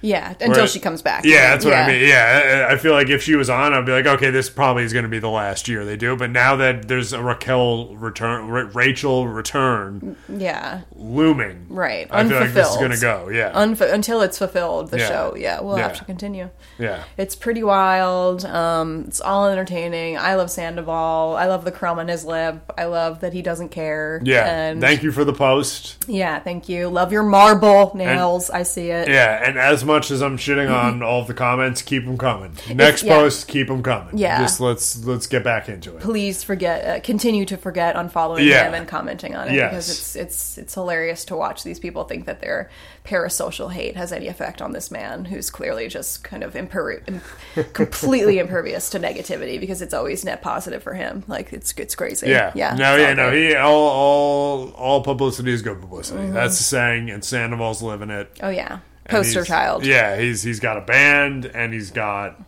[0.00, 1.24] Yeah, until she comes back.
[1.24, 2.08] Yeah, that's what I mean.
[2.08, 4.92] Yeah, I feel like if she was on, I'd be like, okay, this probably is
[4.92, 6.14] going to be the last year they do.
[6.16, 12.06] But now that there's a Raquel return, Ra- Rachel return Yeah, looming, right.
[12.10, 13.28] I feel like this is going to go.
[13.28, 15.08] Yeah, Unf- until it's fulfilled, the Yeah.
[15.08, 15.34] show.
[15.36, 15.88] Yeah, we'll Yeah.
[15.88, 16.50] have to continue.
[16.78, 17.02] yeah.
[17.16, 18.44] It's pretty wild.
[18.44, 20.16] Um, it's all entertaining.
[20.16, 21.34] I love Sandoval.
[21.36, 22.72] I love the crumb on his lip.
[22.78, 24.20] I love that he doesn't care.
[24.24, 26.04] Yeah, And thank you for the post.
[26.06, 26.88] yeah, thank you.
[26.88, 28.48] Love your marble nails.
[28.50, 29.08] I see it.
[29.08, 32.52] Yeah, and as much as I'm shitting on all of the comments, keep them coming.
[32.72, 33.14] Next yeah.
[33.18, 34.16] post, keep them coming.
[34.16, 34.40] Yeah.
[34.40, 36.00] just let's let's get back into it.
[36.02, 38.68] Please forget, uh, continue to forget unfollowing Yeah.
[38.68, 39.70] him and commenting on it Yes.
[39.70, 42.70] because it's it's it's hilarious to watch these people think that their
[43.04, 47.02] parasocial hate has any effect on this man who's clearly just kind of imper-
[47.72, 51.24] completely impervious to negativity because it's always net positive for him.
[51.26, 52.28] Like it's it's crazy.
[52.28, 52.74] Yeah, yeah.
[52.74, 53.32] No, yeah, no.
[53.32, 56.20] He all all all publicity is good publicity.
[56.20, 56.34] Mm-hmm.
[56.34, 58.30] That's the saying, and Sandoval's living it.
[58.42, 59.84] Oh yeah, poster child.
[59.84, 62.40] Yeah, he's he's got a band and he's got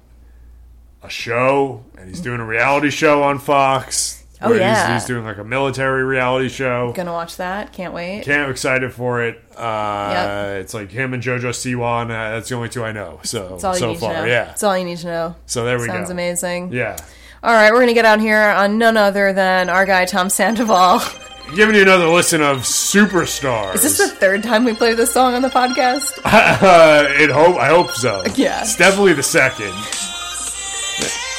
[1.03, 4.19] a show and he's doing a reality show on Fox.
[4.43, 4.95] Oh, where he's- yeah.
[4.95, 6.93] he's, doing like a military reality show.
[6.95, 7.75] Gonna watch that.
[7.75, 8.23] Can't wait.
[8.25, 9.39] Can't excited for it.
[9.55, 10.61] Uh, Yep.
[10.63, 13.21] It's like him and JoJo Siwa, and uh, that's the only two I know.
[13.23, 14.25] So That's all you so need far, to know.
[14.25, 14.45] yeah.
[14.47, 15.37] That's all you need to know.
[15.45, 15.99] So there we Sounds go.
[15.99, 16.73] Sounds amazing.
[16.73, 16.97] Yeah,
[17.43, 21.01] All right, we're gonna get out here on none other than our guy Tom Sandoval.
[21.55, 23.75] giving you another listen of superstars.
[23.77, 26.19] Is this the third time we play this song on the podcast?
[26.63, 28.23] Uh, it hope I hope so.
[28.35, 28.61] Yeah.
[28.63, 29.73] it's definitely the second.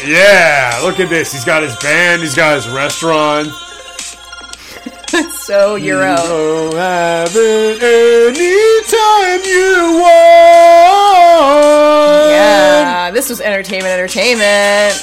[0.03, 1.31] Yeah, look at this.
[1.31, 2.21] He's got his band.
[2.21, 3.47] He's got his restaurant.
[5.31, 6.15] so Euro.
[6.15, 11.11] Go have it anytime you want.
[12.31, 14.93] Yeah, this was entertainment, entertainment,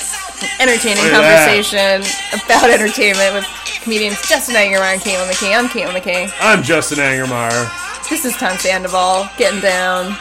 [0.60, 3.46] entertaining oh, Look conversation about entertainment with
[3.82, 5.56] comedians Justin Angermeyer and Caitlin McKee.
[5.56, 6.32] I'm Caitlin McKee.
[6.40, 7.68] I'm Justin Angermeyer.
[8.08, 10.16] This is Tom Sandoval getting down.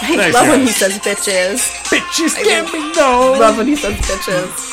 [0.00, 1.72] I Thanks, love when he says bitches.
[1.90, 3.36] Bitches get me though.
[3.38, 4.67] Love when he says bitches.